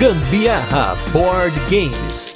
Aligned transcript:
Gambiarra 0.00 0.96
Board 1.12 1.54
Games. 1.68 2.34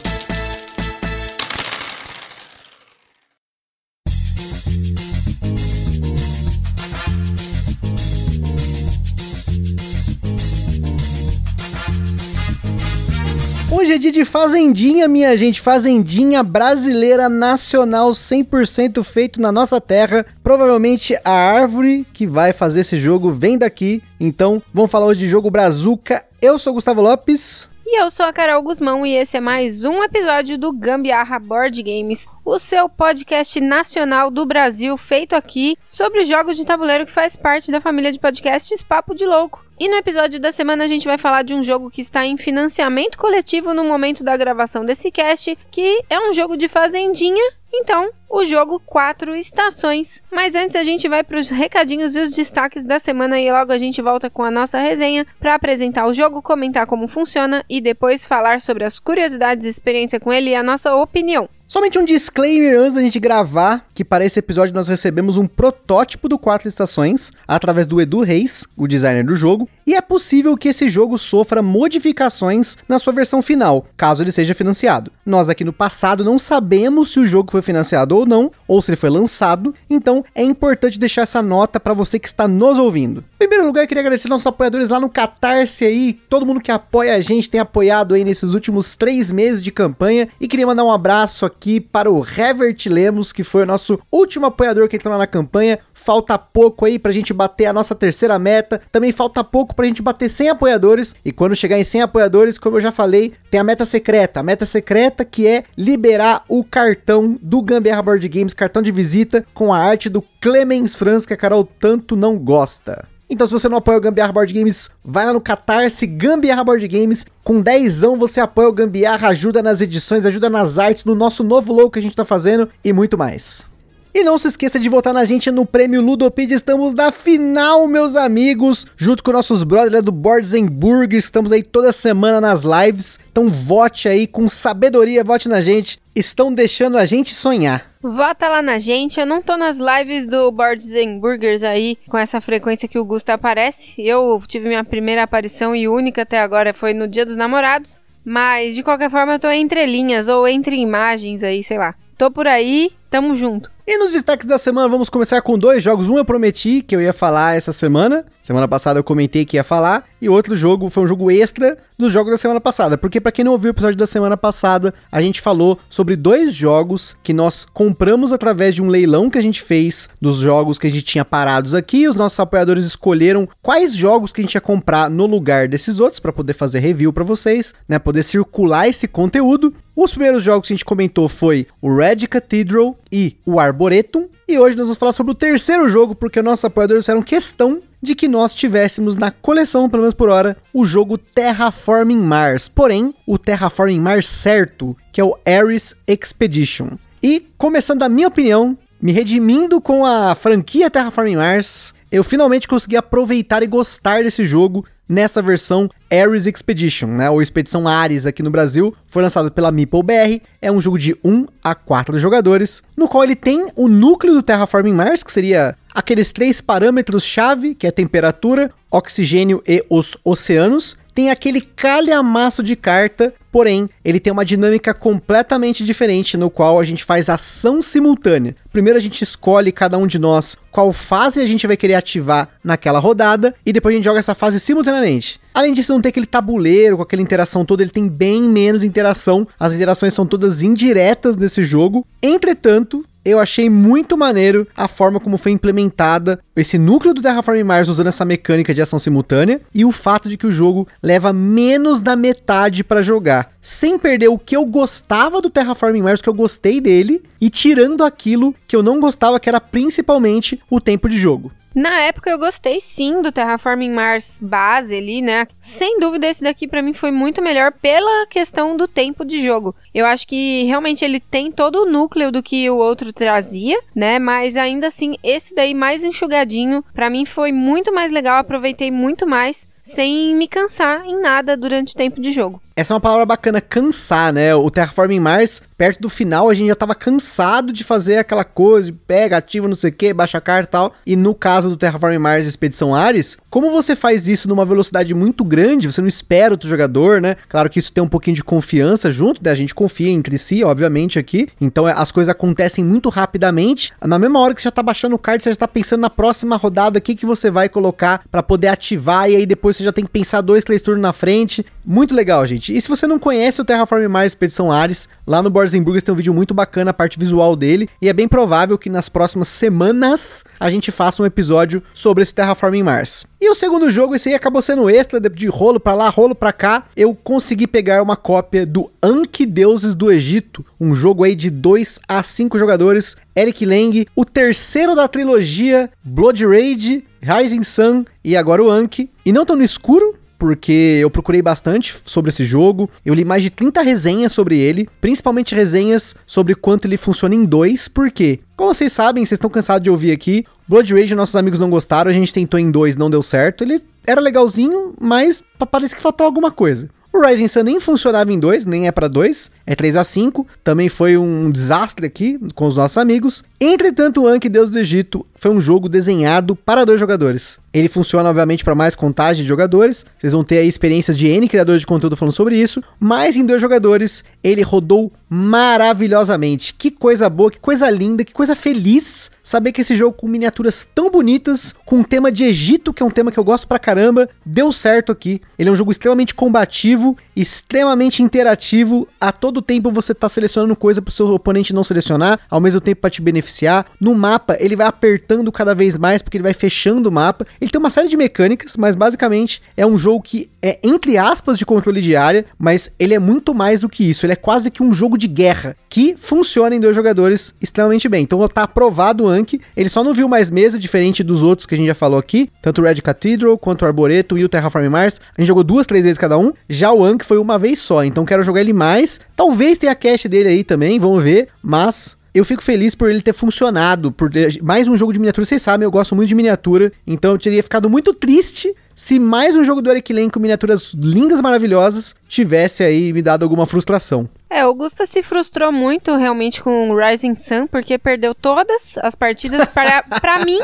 Hoje 13.73 13.93
é 13.95 13.99
dia 13.99 14.13
de 14.13 14.27
Fazendinha, 14.27 15.09
minha 15.09 15.35
gente. 15.35 15.59
Fazendinha 15.59 16.43
brasileira 16.43 17.31
nacional, 17.31 18.11
100% 18.11 19.03
feito 19.03 19.41
na 19.41 19.51
nossa 19.51 19.81
terra. 19.81 20.27
Provavelmente 20.43 21.19
a 21.25 21.33
árvore 21.33 22.07
que 22.13 22.27
vai 22.27 22.53
fazer 22.53 22.81
esse 22.81 23.01
jogo 23.01 23.31
vem 23.31 23.57
daqui. 23.57 24.03
Então, 24.21 24.63
vamos 24.73 24.91
falar 24.91 25.07
hoje 25.07 25.21
de 25.21 25.29
jogo 25.31 25.51
Brazuca. 25.51 26.23
Eu 26.45 26.59
sou 26.59 26.75
Gustavo 26.75 27.01
Lopes. 27.01 27.71
E 27.87 27.99
eu 27.99 28.11
sou 28.11 28.27
a 28.27 28.33
Carol 28.33 28.63
Guzmão 28.63 29.07
e 29.07 29.15
esse 29.15 29.35
é 29.35 29.41
mais 29.41 29.83
um 29.83 30.03
episódio 30.03 30.59
do 30.59 30.75
Gambiarra 30.75 31.39
Board 31.39 31.83
Games, 31.83 32.27
o 32.45 32.59
seu 32.59 32.87
podcast 32.87 33.59
nacional 33.63 34.31
do 34.31 34.45
Brasil 34.45 34.95
feito 34.99 35.35
aqui 35.35 35.75
sobre 35.89 36.23
jogos 36.25 36.59
de 36.59 36.67
tabuleiro 36.67 37.07
que 37.07 37.13
faz 37.13 37.35
parte 37.35 37.73
da 37.73 37.81
família 37.81 38.13
de 38.13 38.19
podcasts 38.19 38.83
Papo 38.83 39.15
de 39.15 39.25
Louco. 39.25 39.65
E 39.81 39.89
no 39.89 39.97
episódio 39.97 40.39
da 40.39 40.53
semana 40.53 40.85
a 40.85 40.87
gente 40.87 41.07
vai 41.07 41.17
falar 41.17 41.45
de 41.45 41.55
um 41.55 41.63
jogo 41.63 41.89
que 41.89 42.03
está 42.03 42.27
em 42.27 42.37
financiamento 42.37 43.17
coletivo 43.17 43.73
no 43.73 43.83
momento 43.83 44.23
da 44.23 44.37
gravação 44.37 44.85
desse 44.85 45.11
cast, 45.11 45.57
que 45.71 46.05
é 46.11 46.21
um 46.21 46.31
jogo 46.35 46.59
de 46.59 46.69
fazendinha. 46.69 47.55
Então, 47.77 48.09
o 48.31 48.45
jogo 48.45 48.81
Quatro 48.87 49.35
Estações. 49.35 50.23
Mas 50.31 50.55
antes 50.55 50.77
a 50.77 50.85
gente 50.85 51.09
vai 51.09 51.25
para 51.25 51.39
os 51.39 51.49
recadinhos 51.49 52.15
e 52.15 52.21
os 52.21 52.31
destaques 52.31 52.85
da 52.85 53.01
semana 53.01 53.41
e 53.41 53.51
logo 53.51 53.73
a 53.73 53.79
gente 53.79 54.01
volta 54.01 54.31
com 54.31 54.45
a 54.45 54.51
nossa 54.51 54.79
resenha 54.79 55.27
para 55.41 55.57
apresentar 55.57 56.07
o 56.07 56.13
jogo, 56.13 56.41
comentar 56.41 56.87
como 56.87 57.09
funciona 57.09 57.65
e 57.69 57.81
depois 57.81 58.25
falar 58.25 58.61
sobre 58.61 58.85
as 58.85 59.01
curiosidades 59.01 59.67
experiência 59.67 60.21
com 60.21 60.33
ele 60.33 60.51
e 60.51 60.55
a 60.55 60.63
nossa 60.63 60.95
opinião. 60.95 61.49
Somente 61.75 61.99
um 61.99 62.05
disclaimer 62.05 62.79
antes 62.79 62.95
da 62.95 63.01
gente 63.01 63.19
gravar, 63.19 63.85
que 63.93 64.05
para 64.05 64.25
esse 64.25 64.39
episódio 64.39 64.73
nós 64.73 64.87
recebemos 64.87 65.37
um 65.37 65.45
protótipo 65.45 66.29
do 66.29 66.39
Quatro 66.39 66.69
Estações, 66.69 67.33
através 67.49 67.85
do 67.85 68.01
Edu 68.01 68.21
Reis, 68.21 68.65
o 68.77 68.87
designer 68.87 69.25
do 69.25 69.35
jogo, 69.35 69.69
e 69.85 69.93
é 69.93 70.01
possível 70.01 70.57
que 70.57 70.69
esse 70.69 70.89
jogo 70.89 71.19
sofra 71.19 71.63
modificações 71.63 72.77
na 72.89 73.01
sua 73.01 73.13
versão 73.13 73.43
final, 73.43 73.87
caso 73.97 74.23
ele 74.23 74.31
seja 74.31 74.55
financiado. 74.55 75.11
Nós 75.27 75.49
aqui 75.49 75.65
no 75.65 75.73
passado 75.73 76.25
não 76.25 76.39
sabemos 76.39 77.11
se 77.11 77.19
o 77.19 77.27
jogo 77.27 77.51
foi 77.51 77.61
financiado 77.61 78.17
ou 78.17 78.25
não, 78.25 78.53
ou 78.69 78.81
se 78.81 78.93
ele 78.93 78.97
foi 78.97 79.11
lançado, 79.11 79.75
então 79.91 80.25
é 80.33 80.45
importante 80.45 80.97
deixar 80.97 81.23
essa 81.23 81.43
nota 81.43 81.81
para 81.81 81.93
você 81.93 82.21
que 82.21 82.29
está 82.29 82.47
nos 82.47 82.79
ouvindo. 82.79 83.25
Primeiro 83.45 83.67
lugar, 83.67 83.87
queria 83.87 84.01
agradecer 84.01 84.29
nossos 84.29 84.47
apoiadores 84.47 84.89
lá 84.89 84.99
no 84.99 85.11
Catarse 85.11 85.85
aí, 85.85 86.15
todo 86.31 86.47
mundo 86.47 86.63
que 86.63 86.73
apoia 86.73 87.15
a 87.15 87.21
gente 87.21 87.51
tem 87.51 87.61
apoiado 87.61 88.15
aí 88.15 88.25
nesses 88.25 88.55
últimos 88.55 88.97
três 88.97 89.31
meses 89.31 89.63
de 89.63 89.71
campanha, 89.71 90.29
e 90.41 90.49
queria 90.49 90.67
mandar 90.67 90.83
um 90.83 90.91
abraço 90.91 91.45
aqui 91.45 91.65
aqui 91.65 91.81
para 91.81 92.11
o 92.11 92.21
Revert 92.21 92.87
Lemos, 92.87 93.33
que 93.33 93.43
foi 93.43 93.63
o 93.63 93.67
nosso 93.67 93.99
último 94.13 94.45
apoiador 94.45 94.87
que 94.87 94.97
entrou 94.97 95.13
lá 95.13 95.19
na 95.19 95.27
campanha. 95.27 95.79
Falta 95.95 96.37
pouco 96.37 96.85
aí 96.85 96.99
pra 96.99 97.11
gente 97.11 97.33
bater 97.33 97.65
a 97.65 97.73
nossa 97.73 97.95
terceira 97.95 98.39
meta. 98.39 98.83
Também 98.93 99.11
falta 99.13 99.43
pouco 99.43 99.75
pra 99.75 99.87
gente 99.87 100.03
bater 100.03 100.29
100 100.29 100.51
apoiadores. 100.51 101.17
E 101.25 101.33
quando 101.33 101.57
chegar 101.57 101.79
em 101.79 101.85
100 101.85 102.03
apoiadores, 102.03 102.59
como 102.59 102.77
eu 102.77 102.81
já 102.83 102.93
falei, 102.93 103.33
tem 103.51 103.59
a 103.59 103.65
meta 103.65 103.87
secreta. 103.87 104.41
A 104.41 104.43
meta 104.43 104.67
secreta 104.67 105.25
que 105.25 105.47
é 105.47 105.65
liberar 105.77 106.45
o 106.49 106.63
cartão 106.63 107.39
do 107.41 107.63
Gambiarra 107.63 108.03
Board 108.03 108.29
Games, 108.29 108.53
cartão 108.53 108.83
de 108.83 108.93
visita, 108.93 109.47
com 109.55 109.73
a 109.73 109.79
arte 109.79 110.11
do 110.11 110.23
Clemens 110.41 110.95
Franz, 110.95 111.25
que 111.25 111.33
a 111.33 111.37
Carol 111.37 111.65
tanto 111.65 112.15
não 112.15 112.39
gosta. 112.39 113.14
Então, 113.29 113.47
se 113.47 113.53
você 113.53 113.69
não 113.69 113.79
apoia 113.79 113.99
o 113.99 114.01
Gambiarra 114.01 114.33
Board 114.33 114.53
Games, 114.53 114.91
vai 115.05 115.25
lá 115.27 115.33
no 115.33 115.41
Catarse 115.41 116.07
Gambiarra 116.07 116.63
Board 116.63 116.87
Games. 116.87 117.27
Com 117.43 117.61
10 117.61 118.03
você 118.19 118.41
apoia 118.41 118.69
o 118.69 118.73
Gambiarra, 118.73 119.29
ajuda 119.29 119.63
nas 119.63 119.81
edições, 119.81 120.27
ajuda 120.27 120.51
nas 120.51 120.79
artes, 120.79 121.05
no 121.05 121.15
nosso 121.15 121.43
novo 121.43 121.73
logo 121.73 121.91
que 121.91 121.99
a 121.99 122.03
gente 122.03 122.17
tá 122.17 122.25
fazendo 122.25 122.69
e 122.85 122.93
muito 122.93 123.17
mais. 123.17 123.73
E 124.17 124.23
não 124.23 124.39
se 124.39 124.47
esqueça 124.47 124.79
de 124.79 124.89
votar 124.89 125.13
na 125.13 125.25
gente 125.25 125.51
no 125.51 125.67
prêmio 125.67 126.01
Ludopedia. 126.01 126.55
Estamos 126.55 126.95
na 126.95 127.11
final, 127.11 127.89
meus 127.89 128.15
amigos, 128.15 128.87
junto 128.97 129.25
com 129.25 129.33
nossos 129.33 129.65
brothers 129.65 130.05
do 130.05 130.13
Boards 130.13 130.55
and 130.55 130.67
Burgers. 130.67 131.25
Estamos 131.25 131.51
aí 131.51 131.65
toda 131.65 131.93
semana 131.93 132.41
nas 132.41 132.63
lives. 132.63 133.19
Então 133.33 133.49
vote 133.49 134.07
aí 134.07 134.29
com 134.29 134.49
sabedoria, 134.49 135.25
vote 135.25 135.49
na 135.49 135.61
gente. 135.61 135.99
Estão 136.15 136.53
deixando 136.53 136.97
a 136.97 137.05
gente 137.05 137.35
sonhar. 137.35 137.94
Vota 138.07 138.51
lá 138.51 138.61
na 138.61 138.77
gente. 138.77 139.19
Eu 139.19 139.25
não 139.25 139.41
tô 139.41 139.57
nas 139.57 139.79
lives 139.79 140.27
do 140.27 140.53
Boards 140.53 140.91
and 140.91 141.19
Burgers 141.21 141.63
aí 141.63 141.97
com 142.07 142.19
essa 142.19 142.39
frequência 142.39 142.87
que 142.87 142.99
o 142.99 143.05
Gusto 143.05 143.31
aparece. 143.31 144.07
Eu 144.07 144.43
tive 144.47 144.69
minha 144.69 144.85
primeira 144.85 145.23
aparição 145.23 145.75
e 145.75 145.89
única 145.89 146.21
até 146.21 146.39
agora 146.39 146.75
foi 146.75 146.93
no 146.93 147.09
Dia 147.09 147.25
dos 147.25 147.39
Namorados. 147.39 148.03
Mas 148.23 148.75
de 148.75 148.83
qualquer 148.83 149.11
forma 149.11 149.33
eu 149.33 149.39
tô 149.39 149.49
entre 149.49 149.87
linhas 149.87 150.29
ou 150.29 150.47
entre 150.47 150.77
imagens 150.77 151.43
aí, 151.43 151.63
sei 151.63 151.79
lá. 151.79 151.95
Tô 152.19 152.31
por 152.31 152.47
aí, 152.47 152.93
tamo 153.15 153.37
junto. 153.37 153.71
E 153.87 153.99
nos 153.99 154.13
destaques 154.13 154.47
da 154.47 154.57
semana, 154.57 154.89
vamos 154.89 155.11
começar 155.11 155.41
com 155.43 155.59
dois 155.59 155.83
jogos. 155.83 156.09
Um 156.09 156.17
eu 156.17 156.25
prometi 156.25 156.81
que 156.83 156.97
eu 156.97 157.03
ia 157.03 157.13
falar 157.13 157.55
essa 157.55 157.71
semana. 157.71 158.25
Semana 158.41 158.67
passada 158.67 158.99
eu 158.99 159.05
comentei 159.05 159.45
que 159.45 159.59
ia 159.59 159.63
falar. 159.63 160.05
E 160.23 160.29
outro 160.29 160.57
jogo 160.57 160.89
foi 160.89 161.05
um 161.05 161.07
jogo 161.07 161.31
extra 161.31 161.77
dos 161.99 162.11
jogos 162.11 162.31
da 162.33 162.37
semana 162.39 162.63
passada. 162.63 162.97
Porque, 162.97 163.21
para 163.21 163.31
quem 163.31 163.45
não 163.45 163.53
ouviu 163.53 163.69
o 163.69 163.75
episódio 163.75 163.97
da 163.97 164.07
semana 164.07 164.39
passada, 164.39 164.93
a 165.13 165.21
gente 165.21 165.43
falou 165.43 165.79
sobre 165.89 166.17
dois 166.17 166.55
jogos 166.55 167.15
que 167.23 167.35
nós 167.35 167.65
compramos 167.65 168.33
através 168.33 168.75
de 168.75 168.83
um 168.83 168.89
leilão 168.89 169.29
que 169.29 169.37
a 169.37 169.43
gente 169.43 169.63
fez 169.63 170.09
dos 170.19 170.39
jogos 170.39 170.79
que 170.79 170.87
a 170.87 170.91
gente 170.91 171.03
tinha 171.03 171.25
parados 171.25 171.75
aqui. 171.75 172.09
Os 172.09 172.17
nossos 172.17 172.41
apoiadores 172.41 172.87
escolheram 172.87 173.47
quais 173.61 173.95
jogos 173.95 174.33
que 174.33 174.41
a 174.41 174.45
gente 174.45 174.55
ia 174.55 174.63
comprar 174.63 175.11
no 175.11 175.27
lugar 175.27 175.69
desses 175.69 176.01
outros 176.01 176.19
para 176.19 176.33
poder 176.33 176.55
fazer 176.55 176.81
review 176.81 177.13
para 177.13 177.23
vocês, 177.23 177.75
né? 177.87 177.99
Poder 177.99 178.23
circular 178.23 178.89
esse 178.89 179.07
conteúdo. 179.07 179.75
Os 179.95 180.11
primeiros 180.11 180.43
jogos 180.43 180.67
que 180.67 180.73
a 180.73 180.77
gente 180.77 180.85
comentou 180.85 181.29
foi 181.29 181.69
o 181.81 181.95
Red 181.95 182.27
Cathedral 182.29 182.99
e 183.15 183.37
o 183.47 183.61
Arboretum. 183.61 184.27
E 184.49 184.59
hoje 184.59 184.77
nós 184.77 184.89
vamos 184.89 184.99
falar 184.99 185.13
sobre 185.13 185.31
o 185.31 185.37
terceiro 185.37 185.89
jogo, 185.89 186.17
porque 186.17 186.43
nossos 186.43 186.65
apoiadores 186.65 187.05
fizeram 187.05 187.23
questão 187.23 187.81
de 188.03 188.13
que 188.15 188.27
nós 188.27 188.53
tivéssemos 188.53 189.15
na 189.15 189.31
coleção, 189.31 189.89
pelo 189.89 190.03
menos 190.03 190.15
por 190.15 190.29
hora, 190.29 190.57
o 190.73 190.85
jogo 190.85 191.17
Terraforming 191.17 192.19
Mars. 192.19 192.69
Porém, 192.69 193.15
o 193.25 193.39
Terraforming 193.39 194.01
Mars 194.01 194.29
certo, 194.29 194.97
que 195.13 195.21
é 195.21 195.25
o 195.25 195.39
Ares 195.47 195.95
Expedition. 196.09 196.99
E, 197.23 197.47
começando 197.57 198.03
a 198.03 198.09
minha 198.09 198.29
opinião, 198.29 198.77
me 199.01 199.13
redimindo 199.13 199.81
com 199.81 200.05
a 200.05 200.35
franquia 200.35 200.91
Terraforming 200.91 201.37
Mars, 201.37 201.95
eu 202.11 202.25
finalmente 202.25 202.67
consegui 202.67 202.97
aproveitar 202.97 203.63
e 203.63 203.67
gostar 203.67 204.25
desse 204.25 204.45
jogo 204.45 204.85
nessa 205.09 205.43
versão 205.43 205.89
Ares 206.11 206.47
Expedition, 206.47 207.09
né, 207.09 207.29
ou 207.31 207.43
Expedição 207.43 207.87
Ares 207.87 208.27
aqui 208.27 208.43
no 208.43 208.51
Brasil, 208.51 208.95
foi 209.07 209.23
lançado 209.23 209.51
pela 209.51 209.73
Meeple 209.73 210.03
BR, 210.03 210.41
é 210.61 210.71
um 210.71 210.81
jogo 210.81 210.99
de 210.99 211.17
1 211.25 211.47
a 211.63 211.75
4 211.75 212.19
jogadores, 212.19 212.83
no 212.97 213.09
qual 213.09 213.25
ele 213.25 213.37
tem 213.37 213.67
o 213.77 213.89
núcleo 213.89 214.35
do 214.35 214.43
Terraforming 214.43 214.93
Mars, 214.93 215.23
que 215.23 215.33
seria 215.33 215.77
aqueles 215.95 216.33
três 216.33 216.61
parâmetros-chave, 216.61 217.75
que 217.75 217.87
é 217.87 217.91
temperatura, 217.91 218.71
oxigênio 218.91 219.63
e 219.67 219.85
os 219.89 220.17
oceanos, 220.25 220.97
tem 221.15 221.31
aquele 221.31 221.61
calhamaço 221.61 222.63
de 222.63 222.75
carta, 222.75 223.33
porém, 223.53 223.89
ele 224.05 224.19
tem 224.19 224.33
uma 224.33 224.45
dinâmica 224.45 224.93
completamente 224.93 225.85
diferente, 225.85 226.37
no 226.37 226.51
qual 226.51 226.81
a 226.81 226.85
gente 226.85 227.05
faz 227.05 227.31
ação 227.31 227.81
simultânea. 227.81 228.57
Primeiro 228.73 228.99
a 228.99 229.03
gente 229.03 229.23
escolhe 229.23 229.71
cada 229.71 229.97
um 229.97 230.07
de 230.07 230.19
nós 230.19 230.57
qual 230.73 230.93
fase 230.93 231.41
a 231.41 231.47
gente 231.47 231.67
vai 231.67 231.77
querer 231.77 231.95
ativar 231.95 232.49
naquela 232.65 232.99
rodada, 232.99 233.55
e 233.65 233.73
depois 233.73 233.95
a 233.95 233.97
gente 233.97 234.05
joga 234.05 234.19
essa 234.19 234.35
fase 234.35 234.59
simultaneamente. 234.59 235.41
Além 235.55 235.73
disso, 235.73 235.93
não 235.93 236.01
tem 236.01 236.11
aquele 236.11 236.27
tabuleiro 236.27 236.97
com 236.97 237.05
aquela 237.05 237.23
interação 237.23 237.65
toda, 237.65 237.85
ele 237.85 237.93
tem 237.93 238.09
bem 238.09 238.43
menos 238.43 238.83
interação. 238.83 239.47
As 239.59 239.73
interações 239.73 240.13
são 240.13 240.27
todas 240.27 240.63
indiretas 240.63 241.37
nesse 241.37 241.63
jogo. 241.63 242.05
Entretanto, 242.21 243.05
eu 243.25 243.39
achei 243.39 243.71
muito 243.71 244.17
maneiro 244.17 244.67
a 244.77 244.87
forma 244.87 245.19
como 245.19 245.37
foi 245.37 245.53
implementada 245.53 246.39
esse 246.55 246.79
núcleo 246.79 247.15
do 247.15 247.23
Terraforming 247.23 247.65
Mars 247.65 247.89
usando 247.89 248.09
essa 248.09 248.25
mecânica 248.25 248.75
de 248.75 248.83
ação 248.83 248.99
simultânea 248.99 249.61
e 249.75 249.85
o 249.85 249.91
fato 249.91 250.29
de 250.29 250.37
que 250.37 250.47
o 250.47 250.53
jogo 250.53 250.87
leva 251.03 251.33
menos 251.33 252.01
da 252.01 252.15
metade 252.15 252.85
para 252.85 253.03
jogar, 253.03 253.53
sem 253.65 253.99
perder 253.99 254.29
o 254.29 254.39
que 254.39 254.55
eu 254.55 254.67
gostava 254.67 255.41
do 255.41 255.49
Terraforming 255.49 256.03
Mars, 256.03 256.21
que 256.21 256.29
eu 256.29 256.35
gostei 256.35 256.83
dele, 256.83 257.23
e 257.41 257.49
tirando 257.49 258.05
aquilo 258.05 258.55
que 258.69 258.77
eu 258.77 258.83
não 258.83 259.01
gostava, 259.01 259.41
que 259.41 259.49
era 259.49 259.59
principalmente 259.59 260.61
o 260.69 260.79
tempo 260.79 261.09
de 261.09 261.17
jogo. 261.17 261.51
Na 261.75 262.03
época 262.03 262.31
eu 262.31 262.39
gostei 262.39 262.79
sim 262.79 263.21
do 263.21 263.33
Terraforming 263.33 263.91
Mars 263.91 264.39
base 264.41 264.95
ali, 264.95 265.21
né? 265.21 265.49
Sem 265.61 265.99
dúvida 265.99 266.29
esse 266.29 266.45
daqui 266.45 266.69
para 266.69 266.81
mim 266.81 266.93
foi 266.93 267.11
muito 267.11 267.43
melhor 267.43 267.73
pela 267.73 268.27
questão 268.27 268.77
do 268.77 268.87
tempo 268.87 269.25
de 269.25 269.43
jogo. 269.43 269.75
Eu 269.93 270.07
acho 270.07 270.25
que 270.29 270.63
realmente 270.65 271.05
ele 271.05 271.19
tem 271.19 271.51
todo 271.51 271.83
o 271.83 271.91
núcleo 271.91 272.31
do 272.31 272.45
que 272.45 272.71
o 272.71 272.77
outro 272.77 273.13
trazia, 273.13 273.77
né? 273.93 274.21
Mas 274.21 274.57
ainda 274.57 274.87
assim 274.87 275.17
esse 275.21 275.53
daí 275.53 275.75
mais 275.75 276.05
enxugadinho 276.05 276.85
para 276.95 277.11
mim 277.11 277.25
foi 277.25 277.51
muito 277.51 277.93
mais 277.93 278.13
legal, 278.13 278.39
aproveitei 278.39 278.93
muito 278.93 279.27
mais 279.27 279.67
sem 279.83 280.35
me 280.35 280.49
cansar 280.49 281.05
em 281.05 281.21
nada 281.21 281.57
durante 281.57 281.93
o 281.93 281.97
tempo 281.97 282.21
de 282.21 282.31
jogo. 282.31 282.63
Essa 282.77 282.93
é 282.93 282.95
uma 282.95 283.01
palavra 283.01 283.25
bacana, 283.25 283.61
cansar, 283.61 284.33
né? 284.33 284.55
O 284.55 284.69
Terraforming 284.69 285.21
Mars, 285.21 285.63
perto 285.79 286.01
do 286.01 286.09
final, 286.09 286.49
a 286.49 286.55
gente 286.55 286.69
já 286.69 286.75
tava 286.75 286.95
cansado 286.95 287.73
de 287.73 287.85
fazer 287.85 288.19
aquela 288.19 288.43
coisa, 288.43 288.93
pega, 289.07 289.37
ativa, 289.37 289.69
não 289.69 289.77
sei 289.77 289.91
o 289.91 289.93
que, 289.93 290.13
baixa 290.13 290.39
a 290.39 290.41
carta 290.41 290.69
e 290.69 290.73
tal. 290.73 290.93
E 291.07 291.17
no 291.17 291.35
caso 291.35 291.69
do 291.69 291.77
Terraforming 291.77 292.19
Mars 292.19 292.47
Expedição 292.47 292.93
Ares, 292.93 293.39
como 293.49 293.71
você 293.71 293.95
faz 293.95 294.27
isso 294.27 294.49
numa 294.49 294.65
velocidade 294.65 295.15
muito 295.15 295.45
grande, 295.45 295.91
você 295.91 296.01
não 296.01 296.09
espera 296.09 296.53
outro 296.53 296.69
jogador, 296.69 297.21
né? 297.21 297.37
Claro 297.49 297.71
que 297.71 297.79
isso 297.79 297.93
tem 297.93 298.03
um 298.03 298.09
pouquinho 298.09 298.35
de 298.35 298.43
confiança 298.43 299.13
junto, 299.13 299.41
né? 299.43 299.53
A 299.53 299.55
gente 299.55 299.75
confia 299.75 300.11
entre 300.11 300.37
si, 300.37 300.65
obviamente, 300.65 301.17
aqui. 301.17 301.49
Então 301.61 301.87
as 301.87 302.11
coisas 302.11 302.31
acontecem 302.31 302.85
muito 302.85 303.09
rapidamente. 303.09 303.93
Na 304.05 304.19
mesma 304.19 304.41
hora 304.41 304.53
que 304.53 304.61
você 304.61 304.67
já 304.67 304.73
tá 304.73 304.83
baixando 304.83 305.15
o 305.15 305.19
card, 305.19 305.45
você 305.45 305.51
já 305.51 305.57
tá 305.57 305.69
pensando 305.69 306.01
na 306.01 306.11
próxima 306.11 306.57
rodada, 306.57 306.99
o 306.99 307.03
que, 307.03 307.15
que 307.15 307.25
você 307.25 307.53
vai 307.53 307.69
colocar 307.69 308.23
para 308.33 308.43
poder 308.43 308.69
ativar, 308.69 309.31
e 309.31 309.37
aí 309.37 309.47
depois 309.47 309.77
você 309.77 309.85
já 309.85 309.93
tem 309.93 310.05
que 310.05 310.11
pensar 310.11 310.41
dois, 310.41 310.65
três 310.65 310.83
turnos 310.83 311.03
na 311.03 311.13
frente. 311.13 311.65
Muito 311.87 312.15
legal, 312.15 312.47
gente. 312.47 312.75
E 312.75 312.81
se 312.81 312.89
você 312.89 313.07
não 313.07 313.19
conhece 313.19 313.61
o 313.61 313.65
Terraform 313.65 314.09
Mars 314.09 314.33
Expedição 314.33 314.73
Ares, 314.73 315.09
lá 315.27 315.43
no 315.43 315.51
Boards 315.51 315.75
Burgers 315.75 316.03
tem 316.03 316.15
um 316.15 316.17
vídeo 316.17 316.33
muito 316.33 316.55
bacana, 316.55 316.91
a 316.91 316.95
parte 316.95 317.19
visual 317.19 317.55
dele, 317.55 317.91
e 318.01 318.09
é 318.09 318.13
bem 318.13 318.27
provável 318.27 318.79
que 318.79 318.89
nas 318.89 319.09
próximas 319.09 319.49
semanas 319.49 320.45
a 320.59 320.71
gente 320.71 320.91
faça 320.91 321.23
um 321.23 321.27
episódio 321.27 321.83
sobre 321.93 322.23
esse 322.23 322.33
Terraforming 322.33 322.83
Mars. 322.83 323.27
E 323.39 323.51
o 323.51 323.55
segundo 323.55 323.91
jogo, 323.91 324.15
esse 324.15 324.31
aí 324.31 324.35
acabou 324.35 324.63
sendo 324.63 324.89
extra, 324.89 325.21
de 325.21 325.47
rolo 325.47 325.79
para 325.79 325.95
lá, 325.95 326.09
rolo 326.09 326.35
para 326.35 326.53
cá. 326.53 326.87
Eu 326.97 327.15
consegui 327.15 327.67
pegar 327.67 328.03
uma 328.03 328.17
cópia 328.17 328.65
do 328.65 328.91
Anki 329.03 329.45
Deuses 329.45 329.95
do 329.95 330.11
Egito, 330.11 330.65
um 330.81 330.95
jogo 330.95 331.25
aí 331.25 331.35
de 331.35 331.51
2 331.51 332.01
a 332.09 332.23
5 332.23 332.59
jogadores. 332.59 333.17
Eric 333.37 333.67
Lang, 333.67 334.07
o 334.17 334.25
terceiro 334.25 334.95
da 334.95 335.07
trilogia 335.07 335.91
Blood 336.03 336.47
Rage, 336.47 337.05
Rising 337.21 337.63
Sun 337.63 338.05
e 338.25 338.35
agora 338.37 338.65
o 338.65 338.71
Anki. 338.71 339.11
E 339.27 339.33
não 339.33 339.45
tão 339.45 339.57
no 339.57 339.63
escuro, 339.63 340.15
porque 340.39 340.99
eu 341.01 341.11
procurei 341.11 341.43
bastante 341.43 341.95
sobre 342.05 342.31
esse 342.31 342.45
jogo. 342.45 342.91
Eu 343.05 343.15
li 343.15 343.25
mais 343.25 343.43
de 343.43 343.51
30 343.51 343.83
resenhas 343.83 344.33
sobre 344.33 344.59
ele, 344.59 344.89
principalmente 345.01 345.55
resenhas 345.55 346.15
sobre 346.27 346.55
quanto 346.55 346.87
ele 346.87 346.97
funciona 346.97 347.35
em 347.35 347.45
dois, 347.45 347.89
porque, 347.89 348.41
como 348.57 348.73
vocês 348.73 348.93
sabem, 348.93 349.25
vocês 349.25 349.37
estão 349.37 349.51
cansados 349.51 349.83
de 349.83 349.91
ouvir 349.91 350.13
aqui, 350.13 350.45
Blood 350.67 350.95
Rage 350.95 351.15
nossos 351.15 351.37
amigos 351.37 351.59
não 351.59 351.71
gostaram, 351.71 352.11
a 352.11 352.15
gente 352.15 352.33
tentou 352.33 352.59
em 352.59 352.71
dois, 352.71 352.97
não 352.97 353.11
deu 353.11 353.23
certo. 353.23 353.63
Ele 353.63 353.83
era 354.07 354.21
legalzinho, 354.21 354.95
mas 355.01 355.43
parece 355.71 355.95
que 355.95 356.01
faltou 356.01 356.27
alguma 356.27 356.51
coisa. 356.51 356.89
O 357.15 357.25
Rising 357.25 357.47
Sun 357.47 357.63
nem 357.63 357.79
funcionava 357.79 358.33
em 358.33 358.39
2, 358.41 358.67
nem 358.67 358.89
é 358.89 358.93
para 358.93 359.07
2, 359.07 359.49
é 359.65 359.77
3 359.77 359.95
a 359.95 360.03
5 360.03 360.45
Também 360.65 360.89
foi 360.89 361.17
um 361.17 361.49
desastre 361.49 362.07
aqui 362.07 362.41
com 362.57 362.67
os 362.67 362.77
nossos 362.77 362.99
amigos. 362.99 363.45
Entretanto, 363.61 364.23
o 364.23 364.27
Anki 364.27 364.49
Deus 364.49 364.71
do 364.71 364.79
Egito 364.79 365.25
foi 365.37 365.51
um 365.51 365.61
jogo 365.61 365.89
desenhado 365.89 366.57
para 366.57 366.85
dois 366.85 366.99
jogadores. 366.99 367.61
Ele 367.73 367.89
funciona, 367.89 368.29
obviamente, 368.29 368.65
para 368.65 368.75
mais 368.75 368.95
contagem 368.95 369.43
de 369.43 369.49
jogadores. 369.49 370.05
Vocês 370.17 370.33
vão 370.33 370.45
ter 370.45 370.59
aí 370.59 370.69
experiências 370.69 371.17
de 371.17 371.27
N 371.27 371.49
criadores 371.49 371.81
de 371.81 371.87
conteúdo 371.87 372.17
falando 372.17 372.33
sobre 372.33 372.57
isso. 372.57 372.83
Mas 373.01 373.37
em 373.37 373.45
dois 373.45 373.61
jogadores, 373.61 374.25
ele 374.43 374.63
rodou 374.63 375.13
maravilhosamente. 375.29 376.75
Que 376.75 376.91
coisa 376.91 377.29
boa, 377.29 377.51
que 377.51 377.59
coisa 377.59 377.91
linda, 377.91 378.25
que 378.25 378.33
coisa 378.33 378.55
feliz 378.55 379.33
saber 379.43 379.73
que 379.73 379.81
esse 379.81 379.95
jogo 379.95 380.17
com 380.17 380.29
miniaturas 380.29 380.87
tão 380.95 381.11
bonitas, 381.11 381.75
com 381.85 381.97
um 381.97 382.05
tema 382.05 382.31
de 382.31 382.45
Egito, 382.45 382.93
que 382.93 383.03
é 383.03 383.07
um 383.07 383.11
tema 383.11 383.33
que 383.33 383.39
eu 383.39 383.45
gosto 383.45 383.67
pra 383.67 383.79
caramba, 383.79 384.29
deu 384.47 384.73
certo 384.73 385.11
aqui. 385.11 385.43
Ele 385.59 385.69
é 385.69 385.73
um 385.73 385.77
jogo 385.77 385.91
extremamente 385.91 386.35
combativo, 386.35 387.17
extremamente 387.35 388.23
interativo. 388.23 389.09
A 389.21 389.33
todo 389.33 389.61
tempo 389.61 389.91
você 389.91 390.15
tá 390.15 390.29
selecionando 390.29 390.77
coisa 390.77 391.03
pro 391.03 391.13
seu 391.13 391.29
oponente 391.33 391.75
não 391.75 391.85
selecionar, 391.85 392.39
ao 392.49 392.61
mesmo 392.61 392.81
tempo 392.81 393.01
para 393.01 393.11
te 393.11 393.21
beneficiar. 393.21 393.54
No 394.01 394.15
mapa, 394.15 394.57
ele 394.59 394.77
vai 394.77 394.87
apertando 394.87 395.51
cada 395.53 395.75
vez 395.75 395.97
mais 395.97 396.23
porque 396.23 396.37
ele 396.37 396.43
vai 396.43 396.55
fechando 396.55 397.09
o 397.09 397.13
mapa. 397.13 397.47
Ele 397.61 397.71
tem 397.71 397.79
uma 397.79 397.91
série 397.91 398.09
de 398.09 398.17
mecânicas, 398.17 398.77
mas 398.77 398.95
basicamente 398.95 399.63
é 399.77 399.87
um 399.87 399.97
jogo 399.97 400.23
que 400.23 400.51
é 400.63 400.79
entre 400.83 401.19
aspas 401.19 401.59
de 401.59 401.67
controle 401.67 402.01
de 402.01 402.17
área, 402.17 402.47
mas 402.59 402.91
ele 402.99 403.15
é 403.15 403.19
muito 403.19 403.55
mais 403.55 403.83
do 403.83 403.89
que 403.89 404.09
isso. 404.09 404.25
Ele 404.25 404.33
é 404.33 404.37
quase 404.37 404.71
que 404.71 404.83
um 404.83 404.93
jogo 404.93 405.19
de 405.19 405.29
guerra 405.29 405.77
que 405.89 406.17
funciona 406.17 406.75
em 406.75 406.81
dois 406.81 406.97
jogadores 406.97 407.55
extremamente 407.61 408.09
bem. 408.09 408.25
Então 408.25 408.47
tá 408.49 408.63
aprovado 408.63 409.25
o 409.25 409.29
Anki. 409.29 409.61
Ele 409.77 409.89
só 409.89 410.03
não 410.03 410.15
viu 410.15 410.29
mais 410.29 410.51
mesa, 410.51 410.79
diferente 410.79 411.23
dos 411.23 411.43
outros 411.43 411.67
que 411.67 411.75
a 411.75 411.79
gente 411.79 411.87
já 411.87 411.95
falou 411.95 412.19
aqui, 412.19 412.51
tanto 412.63 412.81
o 412.81 412.85
Red 412.85 412.97
Cathedral 412.97 413.57
quanto 413.59 413.83
o 413.83 413.87
Arboreto 413.87 414.37
e 414.39 414.45
o 414.45 414.49
Terraform 414.49 414.89
Mars. 414.89 415.21
A 415.37 415.41
gente 415.41 415.49
jogou 415.49 415.63
duas, 415.63 415.87
três 415.87 416.05
vezes 416.05 416.19
cada 416.19 416.39
um. 416.39 416.53
Já 416.69 416.93
o 416.93 417.05
Anki 417.05 417.25
foi 417.25 417.39
uma 417.39 417.59
vez 417.59 417.79
só, 417.79 418.05
então 418.05 418.25
quero 418.25 418.43
jogar 418.43 418.61
ele 418.61 418.73
mais. 418.73 419.21
Talvez 419.37 419.79
tenha 419.79 419.93
a 419.93 419.95
cache 419.95 420.29
dele 420.29 420.49
aí 420.49 420.65
também, 420.65 420.99
vamos 420.99 421.23
ver, 421.23 421.49
mas 421.63 422.17
eu 422.35 422.45
fico 422.45 422.63
feliz 422.63 422.95
por 422.97 423.09
ele 423.09 423.23
ter 423.23 423.33
funcionado, 423.33 424.11
por 424.11 424.29
ter 424.29 424.61
mais 424.61 424.89
um 424.89 424.97
jogo 424.97 425.13
de 425.13 425.21
miniatura. 425.21 425.45
Vocês 425.45 425.63
sabem, 425.63 425.85
eu 425.85 425.91
gosto 425.91 426.17
muito 426.17 426.29
de 426.29 426.35
miniatura, 426.35 426.93
então 427.07 427.31
eu 427.31 427.39
teria 427.39 427.63
ficado 427.63 427.89
muito 427.89 428.13
triste 428.13 428.75
se 428.95 429.19
mais 429.19 429.55
um 429.55 429.65
jogo 429.65 429.81
do 429.81 429.91
Eric 429.91 430.13
Lane 430.13 430.31
com 430.31 430.41
miniaturas 430.41 430.95
lindas, 430.95 431.41
maravilhosas, 431.41 432.15
tivesse 432.29 432.83
aí 432.83 433.13
me 433.13 433.23
dado 433.23 433.43
alguma 433.43 433.67
frustração. 433.67 434.29
É, 434.51 434.65
o 434.67 434.75
Gusta 434.75 435.07
se 435.07 435.23
frustrou 435.23 435.73
muito 435.73 436.15
realmente 436.17 436.63
com 436.63 436.91
o 436.91 436.97
Rising 436.97 437.35
Sun, 437.35 437.67
porque 437.67 437.99
perdeu 437.99 438.35
todas 438.35 438.97
as 438.99 439.15
partidas 439.15 439.69
para, 439.69 440.03
para 440.21 440.45
mim. 440.45 440.59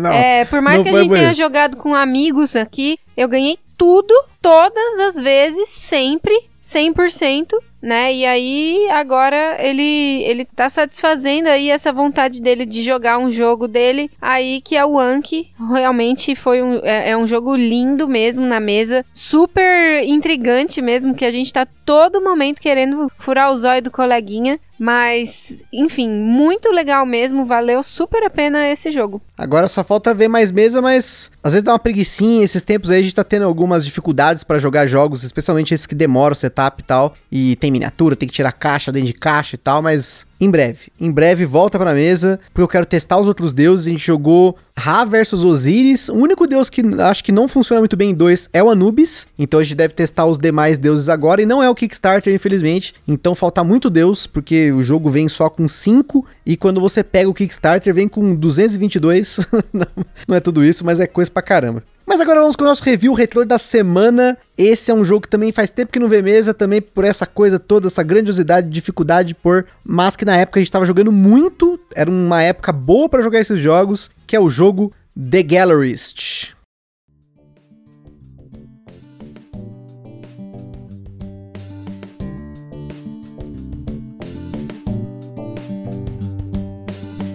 não, 0.00 0.10
é, 0.10 0.44
por 0.46 0.60
mais 0.60 0.82
que 0.82 0.88
a 0.88 1.02
gente 1.02 1.12
tenha 1.12 1.34
jogado 1.34 1.76
com 1.76 1.94
amigos 1.94 2.56
aqui, 2.56 2.98
eu 3.16 3.28
ganhei 3.28 3.58
tudo, 3.76 4.14
todas 4.40 4.98
as 5.00 5.20
vezes, 5.20 5.68
sempre, 5.68 6.34
100% 6.62 7.48
né? 7.86 8.12
E 8.12 8.26
aí 8.26 8.88
agora 8.90 9.56
ele 9.60 10.24
ele 10.24 10.44
tá 10.44 10.68
satisfazendo 10.68 11.46
aí 11.46 11.70
essa 11.70 11.92
vontade 11.92 12.42
dele 12.42 12.66
de 12.66 12.82
jogar 12.82 13.16
um 13.16 13.30
jogo 13.30 13.68
dele 13.68 14.10
aí 14.20 14.60
que 14.60 14.76
é 14.76 14.84
o 14.84 14.98
Anki. 14.98 15.50
Realmente 15.72 16.34
foi 16.34 16.60
um 16.62 16.80
é, 16.82 17.10
é, 17.10 17.16
um 17.16 17.26
jogo 17.26 17.54
lindo 17.54 18.08
mesmo 18.08 18.44
na 18.44 18.58
mesa, 18.58 19.06
super 19.12 20.02
intrigante 20.02 20.82
mesmo 20.82 21.14
que 21.14 21.24
a 21.24 21.30
gente 21.30 21.52
tá 21.52 21.66
todo 21.86 22.20
momento 22.20 22.60
querendo 22.60 23.10
furar 23.16 23.50
o 23.52 23.56
zóio 23.56 23.80
do 23.80 23.90
coleguinha. 23.90 24.58
Mas, 24.78 25.62
enfim, 25.72 26.06
muito 26.06 26.70
legal 26.70 27.06
mesmo, 27.06 27.46
valeu 27.46 27.82
super 27.82 28.22
a 28.24 28.28
pena 28.28 28.68
esse 28.68 28.90
jogo. 28.90 29.22
Agora 29.38 29.68
só 29.68 29.82
falta 29.82 30.12
ver 30.12 30.28
mais 30.28 30.50
mesa, 30.50 30.82
mas 30.82 31.30
às 31.42 31.54
vezes 31.54 31.64
dá 31.64 31.72
uma 31.72 31.78
preguiçinha, 31.78 32.44
esses 32.44 32.62
tempos 32.62 32.90
aí 32.90 33.00
a 33.00 33.02
gente 33.02 33.14
tá 33.14 33.24
tendo 33.24 33.46
algumas 33.46 33.84
dificuldades 33.86 34.44
para 34.44 34.58
jogar 34.58 34.86
jogos, 34.86 35.22
especialmente 35.22 35.72
esses 35.72 35.86
que 35.86 35.94
demoram 35.94 36.32
o 36.32 36.36
setup 36.36 36.82
e 36.82 36.84
tal, 36.84 37.14
e 37.32 37.56
tem 37.56 37.70
miniatura, 37.70 38.16
tem 38.16 38.28
que 38.28 38.34
tirar 38.34 38.52
caixa 38.52 38.92
dentro 38.92 39.06
de 39.06 39.14
caixa 39.14 39.54
e 39.54 39.58
tal, 39.58 39.80
mas 39.80 40.26
em 40.40 40.50
breve. 40.50 40.92
Em 41.00 41.10
breve 41.10 41.44
volta 41.44 41.78
pra 41.78 41.94
mesa, 41.94 42.38
porque 42.52 42.62
eu 42.62 42.68
quero 42.68 42.86
testar 42.86 43.18
os 43.18 43.28
outros 43.28 43.52
deuses. 43.52 43.86
A 43.86 43.90
gente 43.90 44.06
jogou 44.06 44.56
Ra 44.76 45.04
versus 45.04 45.44
Osiris. 45.44 46.08
O 46.08 46.14
único 46.14 46.46
deus 46.46 46.68
que 46.68 46.82
acho 47.00 47.24
que 47.24 47.32
não 47.32 47.48
funciona 47.48 47.80
muito 47.80 47.96
bem 47.96 48.10
em 48.10 48.14
dois 48.14 48.48
é 48.52 48.62
o 48.62 48.70
Anubis. 48.70 49.26
Então 49.38 49.60
a 49.60 49.62
gente 49.62 49.74
deve 49.74 49.94
testar 49.94 50.26
os 50.26 50.38
demais 50.38 50.78
deuses 50.78 51.08
agora. 51.08 51.40
E 51.40 51.46
não 51.46 51.62
é 51.62 51.70
o 51.70 51.74
Kickstarter, 51.74 52.34
infelizmente. 52.34 52.94
Então 53.08 53.34
falta 53.34 53.64
muito 53.64 53.88
deus, 53.88 54.26
porque 54.26 54.70
o 54.72 54.82
jogo 54.82 55.08
vem 55.08 55.28
só 55.28 55.48
com 55.48 55.66
5. 55.66 56.26
E 56.44 56.56
quando 56.56 56.80
você 56.80 57.02
pega 57.02 57.28
o 57.28 57.34
Kickstarter, 57.34 57.94
vem 57.94 58.08
com 58.08 58.34
222. 58.34 59.40
não 60.28 60.36
é 60.36 60.40
tudo 60.40 60.64
isso, 60.64 60.84
mas 60.84 61.00
é 61.00 61.06
coisa 61.06 61.30
pra 61.30 61.42
caramba. 61.42 61.82
Mas 62.06 62.20
agora 62.20 62.40
vamos 62.40 62.54
com 62.54 62.62
o 62.62 62.66
nosso 62.66 62.84
review 62.84 63.12
retrô 63.14 63.44
da 63.44 63.58
semana. 63.58 64.38
Esse 64.56 64.92
é 64.92 64.94
um 64.94 65.04
jogo 65.04 65.22
que 65.22 65.28
também 65.28 65.50
faz 65.50 65.70
tempo 65.70 65.92
que 65.92 65.98
não 65.98 66.08
vê 66.08 66.22
mesa, 66.22 66.54
também 66.54 66.80
por 66.80 67.04
essa 67.04 67.26
coisa 67.26 67.58
toda, 67.58 67.88
essa 67.88 68.02
grandiosidade, 68.02 68.70
dificuldade 68.70 69.34
por, 69.34 69.66
mas 69.84 70.14
que 70.14 70.24
na 70.24 70.36
época 70.36 70.60
a 70.60 70.60
gente 70.60 70.68
estava 70.68 70.84
jogando 70.84 71.10
muito, 71.10 71.80
era 71.94 72.08
uma 72.08 72.40
época 72.40 72.72
boa 72.72 73.08
para 73.08 73.22
jogar 73.22 73.40
esses 73.40 73.58
jogos, 73.58 74.08
que 74.24 74.36
é 74.36 74.40
o 74.40 74.48
jogo 74.48 74.92
The 75.18 75.42
Gallerist. 75.42 76.55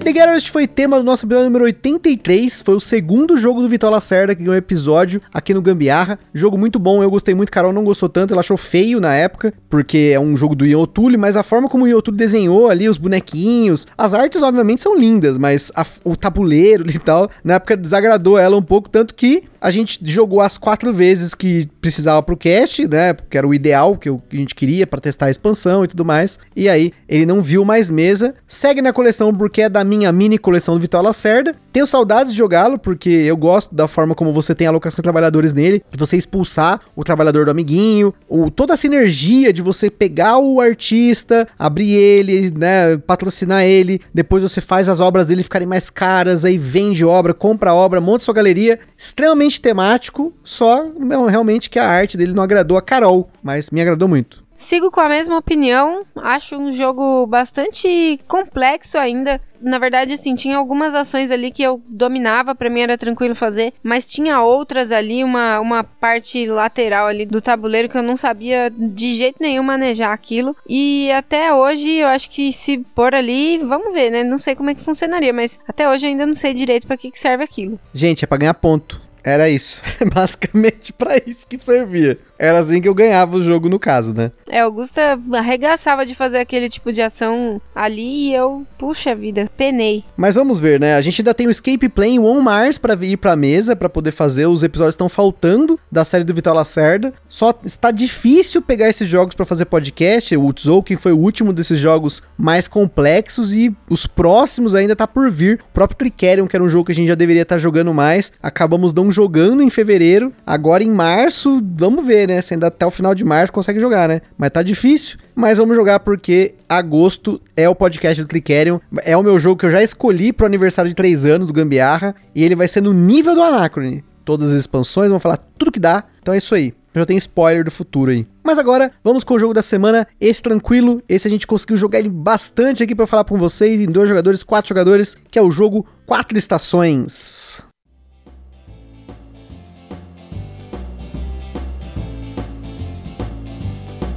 The 0.03 0.13
Gallerist 0.13 0.49
foi 0.49 0.65
tema 0.65 0.97
do 0.97 1.03
nosso 1.03 1.27
episódio 1.27 1.45
número 1.45 1.65
83, 1.65 2.63
foi 2.63 2.73
o 2.73 2.79
segundo 2.79 3.37
jogo 3.37 3.61
do 3.61 3.69
Vitor 3.69 3.91
Lacerda 3.91 4.33
que 4.33 4.41
ganhou 4.41 4.55
episódio 4.55 5.21
aqui 5.31 5.53
no 5.53 5.61
Gambiarra. 5.61 6.17
Jogo 6.33 6.57
muito 6.57 6.79
bom, 6.79 7.03
eu 7.03 7.11
gostei 7.11 7.35
muito, 7.35 7.51
Carol 7.51 7.71
não 7.71 7.83
gostou 7.83 8.09
tanto, 8.09 8.33
ela 8.33 8.39
achou 8.39 8.57
feio 8.57 8.99
na 8.99 9.13
época, 9.13 9.53
porque 9.69 10.09
é 10.11 10.19
um 10.19 10.35
jogo 10.35 10.55
do 10.55 10.65
Ian 10.65 10.79
O'Toole, 10.79 11.17
mas 11.17 11.37
a 11.37 11.43
forma 11.43 11.69
como 11.69 11.83
o 11.83 11.87
Ian 11.87 11.97
O'Toole 11.97 12.17
desenhou 12.17 12.67
ali 12.67 12.89
os 12.89 12.97
bonequinhos, 12.97 13.85
as 13.95 14.15
artes 14.15 14.41
obviamente 14.41 14.81
são 14.81 14.97
lindas, 14.97 15.37
mas 15.37 15.71
a, 15.75 15.85
o 16.03 16.15
tabuleiro 16.15 16.89
e 16.89 16.97
tal, 16.97 17.29
na 17.43 17.53
época 17.53 17.77
desagradou 17.77 18.39
ela 18.39 18.57
um 18.57 18.63
pouco, 18.63 18.89
tanto 18.89 19.13
que 19.13 19.43
a 19.61 19.69
gente 19.69 19.99
jogou 20.03 20.41
as 20.41 20.57
quatro 20.57 20.91
vezes 20.91 21.35
que 21.35 21.69
precisava 21.79 22.23
pro 22.23 22.35
cast, 22.35 22.87
né? 22.87 23.13
Porque 23.13 23.37
era 23.37 23.47
o 23.47 23.53
ideal 23.53 23.95
que, 23.95 24.09
que 24.27 24.35
a 24.35 24.39
gente 24.39 24.55
queria 24.55 24.87
para 24.87 24.99
testar 24.99 25.27
a 25.27 25.29
expansão 25.29 25.83
e 25.83 25.87
tudo 25.87 26.03
mais. 26.03 26.39
E 26.55 26.67
aí, 26.67 26.91
ele 27.07 27.27
não 27.27 27.43
viu 27.43 27.63
mais 27.63 27.91
mesa. 27.91 28.33
Segue 28.47 28.81
na 28.81 28.91
coleção 28.91 29.31
porque 29.31 29.61
é 29.61 29.69
da 29.69 29.83
minha 29.83 30.11
mini 30.11 30.39
coleção 30.39 30.73
do 30.73 30.81
Vitória 30.81 31.05
Lacerda. 31.05 31.55
Tenho 31.71 31.87
saudades 31.87 32.33
de 32.33 32.37
jogá-lo, 32.37 32.77
porque 32.77 33.09
eu 33.09 33.37
gosto 33.37 33.73
da 33.73 33.87
forma 33.87 34.13
como 34.13 34.33
você 34.33 34.53
tem 34.53 34.67
alocação 34.67 34.97
de 34.97 35.03
trabalhadores 35.03 35.53
nele, 35.53 35.81
de 35.89 35.97
você 35.97 36.17
expulsar 36.17 36.81
o 36.95 37.03
trabalhador 37.03 37.45
do 37.45 37.51
amiguinho, 37.51 38.13
o, 38.27 38.51
toda 38.51 38.73
a 38.73 38.77
sinergia 38.77 39.53
de 39.53 39.61
você 39.61 39.89
pegar 39.89 40.37
o 40.37 40.59
artista, 40.59 41.47
abrir 41.57 41.93
ele, 41.93 42.51
né, 42.51 42.97
patrocinar 42.97 43.63
ele, 43.63 44.01
depois 44.13 44.43
você 44.43 44.59
faz 44.59 44.89
as 44.89 44.99
obras 44.99 45.27
dele 45.27 45.43
ficarem 45.43 45.67
mais 45.67 45.89
caras, 45.89 46.43
aí 46.43 46.57
vende 46.57 47.05
obra, 47.05 47.33
compra 47.33 47.73
obra, 47.73 48.01
monta 48.01 48.25
sua 48.25 48.33
galeria, 48.33 48.77
extremamente 48.97 49.61
temático, 49.61 50.33
só 50.43 50.85
realmente 51.29 51.69
que 51.69 51.79
a 51.79 51.87
arte 51.87 52.17
dele 52.17 52.33
não 52.33 52.43
agradou 52.43 52.77
a 52.77 52.81
Carol, 52.81 53.29
mas 53.41 53.69
me 53.69 53.79
agradou 53.79 54.09
muito. 54.09 54.43
Sigo 54.61 54.91
com 54.91 55.01
a 55.01 55.09
mesma 55.09 55.37
opinião. 55.37 56.05
Acho 56.15 56.55
um 56.55 56.71
jogo 56.71 57.25
bastante 57.25 58.19
complexo 58.27 58.95
ainda. 58.95 59.41
Na 59.59 59.79
verdade, 59.79 60.13
assim, 60.13 60.35
tinha 60.35 60.55
algumas 60.55 60.93
ações 60.93 61.31
ali 61.31 61.49
que 61.49 61.63
eu 61.63 61.81
dominava, 61.87 62.53
pra 62.53 62.69
mim 62.69 62.81
era 62.81 62.95
tranquilo 62.95 63.33
fazer, 63.33 63.73
mas 63.81 64.09
tinha 64.09 64.39
outras 64.41 64.91
ali, 64.91 65.23
uma, 65.23 65.59
uma 65.59 65.83
parte 65.83 66.45
lateral 66.45 67.07
ali 67.07 67.25
do 67.25 67.41
tabuleiro 67.41 67.89
que 67.89 67.97
eu 67.97 68.03
não 68.03 68.15
sabia 68.15 68.71
de 68.71 69.15
jeito 69.15 69.37
nenhum 69.41 69.63
manejar 69.63 70.13
aquilo. 70.13 70.55
E 70.69 71.11
até 71.11 71.51
hoje, 71.51 71.95
eu 71.95 72.07
acho 72.07 72.29
que 72.29 72.53
se 72.53 72.77
pôr 72.77 73.15
ali, 73.15 73.57
vamos 73.57 73.91
ver, 73.93 74.11
né? 74.11 74.23
Não 74.23 74.37
sei 74.37 74.55
como 74.55 74.69
é 74.69 74.75
que 74.75 74.81
funcionaria, 74.81 75.33
mas 75.33 75.59
até 75.67 75.89
hoje 75.89 76.05
eu 76.05 76.11
ainda 76.11 76.25
não 76.25 76.35
sei 76.35 76.53
direito 76.53 76.85
para 76.85 76.97
que, 76.97 77.09
que 77.09 77.19
serve 77.19 77.43
aquilo. 77.43 77.79
Gente, 77.93 78.23
é 78.23 78.27
pra 78.27 78.37
ganhar 78.37 78.53
ponto. 78.53 79.01
Era 79.23 79.49
isso. 79.49 79.81
Basicamente 80.13 80.91
para 80.93 81.21
isso 81.25 81.47
que 81.47 81.57
servia. 81.59 82.17
Era 82.41 82.57
assim 82.57 82.81
que 82.81 82.89
eu 82.89 82.95
ganhava 82.95 83.37
o 83.37 83.43
jogo 83.43 83.69
no 83.69 83.77
caso, 83.77 84.15
né? 84.15 84.31
É, 84.49 84.61
Augusta 84.61 85.19
arregaçava 85.33 86.07
de 86.07 86.15
fazer 86.15 86.39
aquele 86.39 86.67
tipo 86.69 86.91
de 86.91 86.99
ação 86.99 87.61
ali 87.75 88.29
e 88.29 88.33
eu, 88.33 88.65
puxa 88.79 89.13
vida, 89.13 89.47
penei. 89.55 90.03
Mas 90.17 90.33
vamos 90.33 90.59
ver, 90.59 90.79
né? 90.79 90.95
A 90.95 91.01
gente 91.01 91.21
ainda 91.21 91.35
tem 91.35 91.45
o 91.45 91.51
Escape 91.51 91.87
Plane 91.87 92.17
One 92.17 92.41
Mars 92.41 92.79
para 92.79 92.95
ir 93.05 93.17
pra 93.17 93.35
mesa 93.35 93.75
para 93.75 93.87
poder 93.87 94.09
fazer. 94.09 94.47
Os 94.47 94.63
episódios 94.63 94.95
estão 94.95 95.07
faltando 95.07 95.79
da 95.91 96.03
série 96.03 96.23
do 96.23 96.33
Vital 96.33 96.55
Lacerda. 96.55 97.13
Só 97.29 97.53
está 97.63 97.91
difícil 97.91 98.59
pegar 98.63 98.89
esses 98.89 99.07
jogos 99.07 99.35
para 99.35 99.45
fazer 99.45 99.65
podcast. 99.65 100.35
O 100.35 100.51
Tzouken 100.51 100.97
foi 100.97 101.11
o 101.11 101.19
último 101.19 101.53
desses 101.53 101.77
jogos 101.77 102.23
mais 102.35 102.67
complexos 102.67 103.55
e 103.55 103.71
os 103.87 104.07
próximos 104.07 104.73
ainda 104.73 104.95
tá 104.95 105.05
por 105.05 105.29
vir. 105.29 105.59
O 105.69 105.73
próprio 105.73 105.95
Tricerion, 105.95 106.47
que 106.47 106.55
era 106.55 106.65
um 106.65 106.69
jogo 106.69 106.85
que 106.85 106.91
a 106.91 106.95
gente 106.95 107.07
já 107.07 107.15
deveria 107.15 107.43
estar 107.43 107.57
tá 107.57 107.59
jogando 107.59 107.93
mais, 107.93 108.31
acabamos 108.41 108.95
não 108.95 109.11
jogando 109.11 109.61
em 109.61 109.69
fevereiro. 109.69 110.33
Agora 110.43 110.83
em 110.83 110.89
março, 110.89 111.61
vamos 111.77 112.03
ver, 112.03 112.27
né? 112.27 112.30
Se 112.39 112.53
ainda 112.53 112.67
até 112.67 112.85
o 112.85 112.91
final 112.91 113.15
de 113.15 113.25
março 113.25 113.51
consegue 113.51 113.79
jogar, 113.79 114.07
né? 114.07 114.21
Mas 114.37 114.51
tá 114.51 114.61
difícil. 114.61 115.17
Mas 115.33 115.57
vamos 115.57 115.75
jogar 115.75 116.01
porque 116.01 116.53
agosto 116.69 117.41
é 117.57 117.67
o 117.67 117.73
podcast 117.73 118.21
do 118.21 118.27
Tricerion. 118.27 118.77
É 119.03 119.17
o 119.17 119.23
meu 119.23 119.39
jogo 119.39 119.57
que 119.57 119.65
eu 119.65 119.71
já 119.71 119.81
escolhi 119.81 120.31
pro 120.31 120.45
aniversário 120.45 120.89
de 120.89 120.95
3 120.95 121.25
anos 121.25 121.47
do 121.47 121.53
Gambiarra. 121.53 122.13
E 122.35 122.43
ele 122.43 122.55
vai 122.55 122.67
ser 122.67 122.81
no 122.81 122.93
nível 122.93 123.33
do 123.33 123.41
Anacrone. 123.41 124.03
Todas 124.23 124.51
as 124.51 124.59
expansões, 124.59 125.09
vamos 125.09 125.23
falar 125.23 125.37
tudo 125.57 125.71
que 125.71 125.79
dá. 125.79 126.03
Então 126.21 126.33
é 126.33 126.37
isso 126.37 126.53
aí. 126.53 126.73
Já 126.93 127.05
tem 127.05 127.17
spoiler 127.17 127.63
do 127.63 127.71
futuro 127.71 128.11
aí. 128.11 128.27
Mas 128.43 128.57
agora, 128.57 128.91
vamos 129.03 129.23
com 129.23 129.33
o 129.33 129.39
jogo 129.39 129.53
da 129.53 129.61
semana. 129.61 130.05
Esse 130.19 130.43
tranquilo, 130.43 131.01
esse 131.07 131.27
a 131.27 131.31
gente 131.31 131.47
conseguiu 131.47 131.77
jogar 131.77 131.99
ele 131.99 132.09
bastante 132.09 132.83
aqui 132.83 132.93
para 132.93 133.07
falar 133.07 133.23
com 133.23 133.37
vocês 133.37 133.79
em 133.79 133.85
dois 133.85 134.09
jogadores, 134.09 134.43
quatro 134.43 134.69
jogadores, 134.69 135.17
que 135.29 135.39
é 135.39 135.41
o 135.41 135.51
jogo 135.51 135.85
Quatro 136.05 136.37
Estações. 136.37 137.63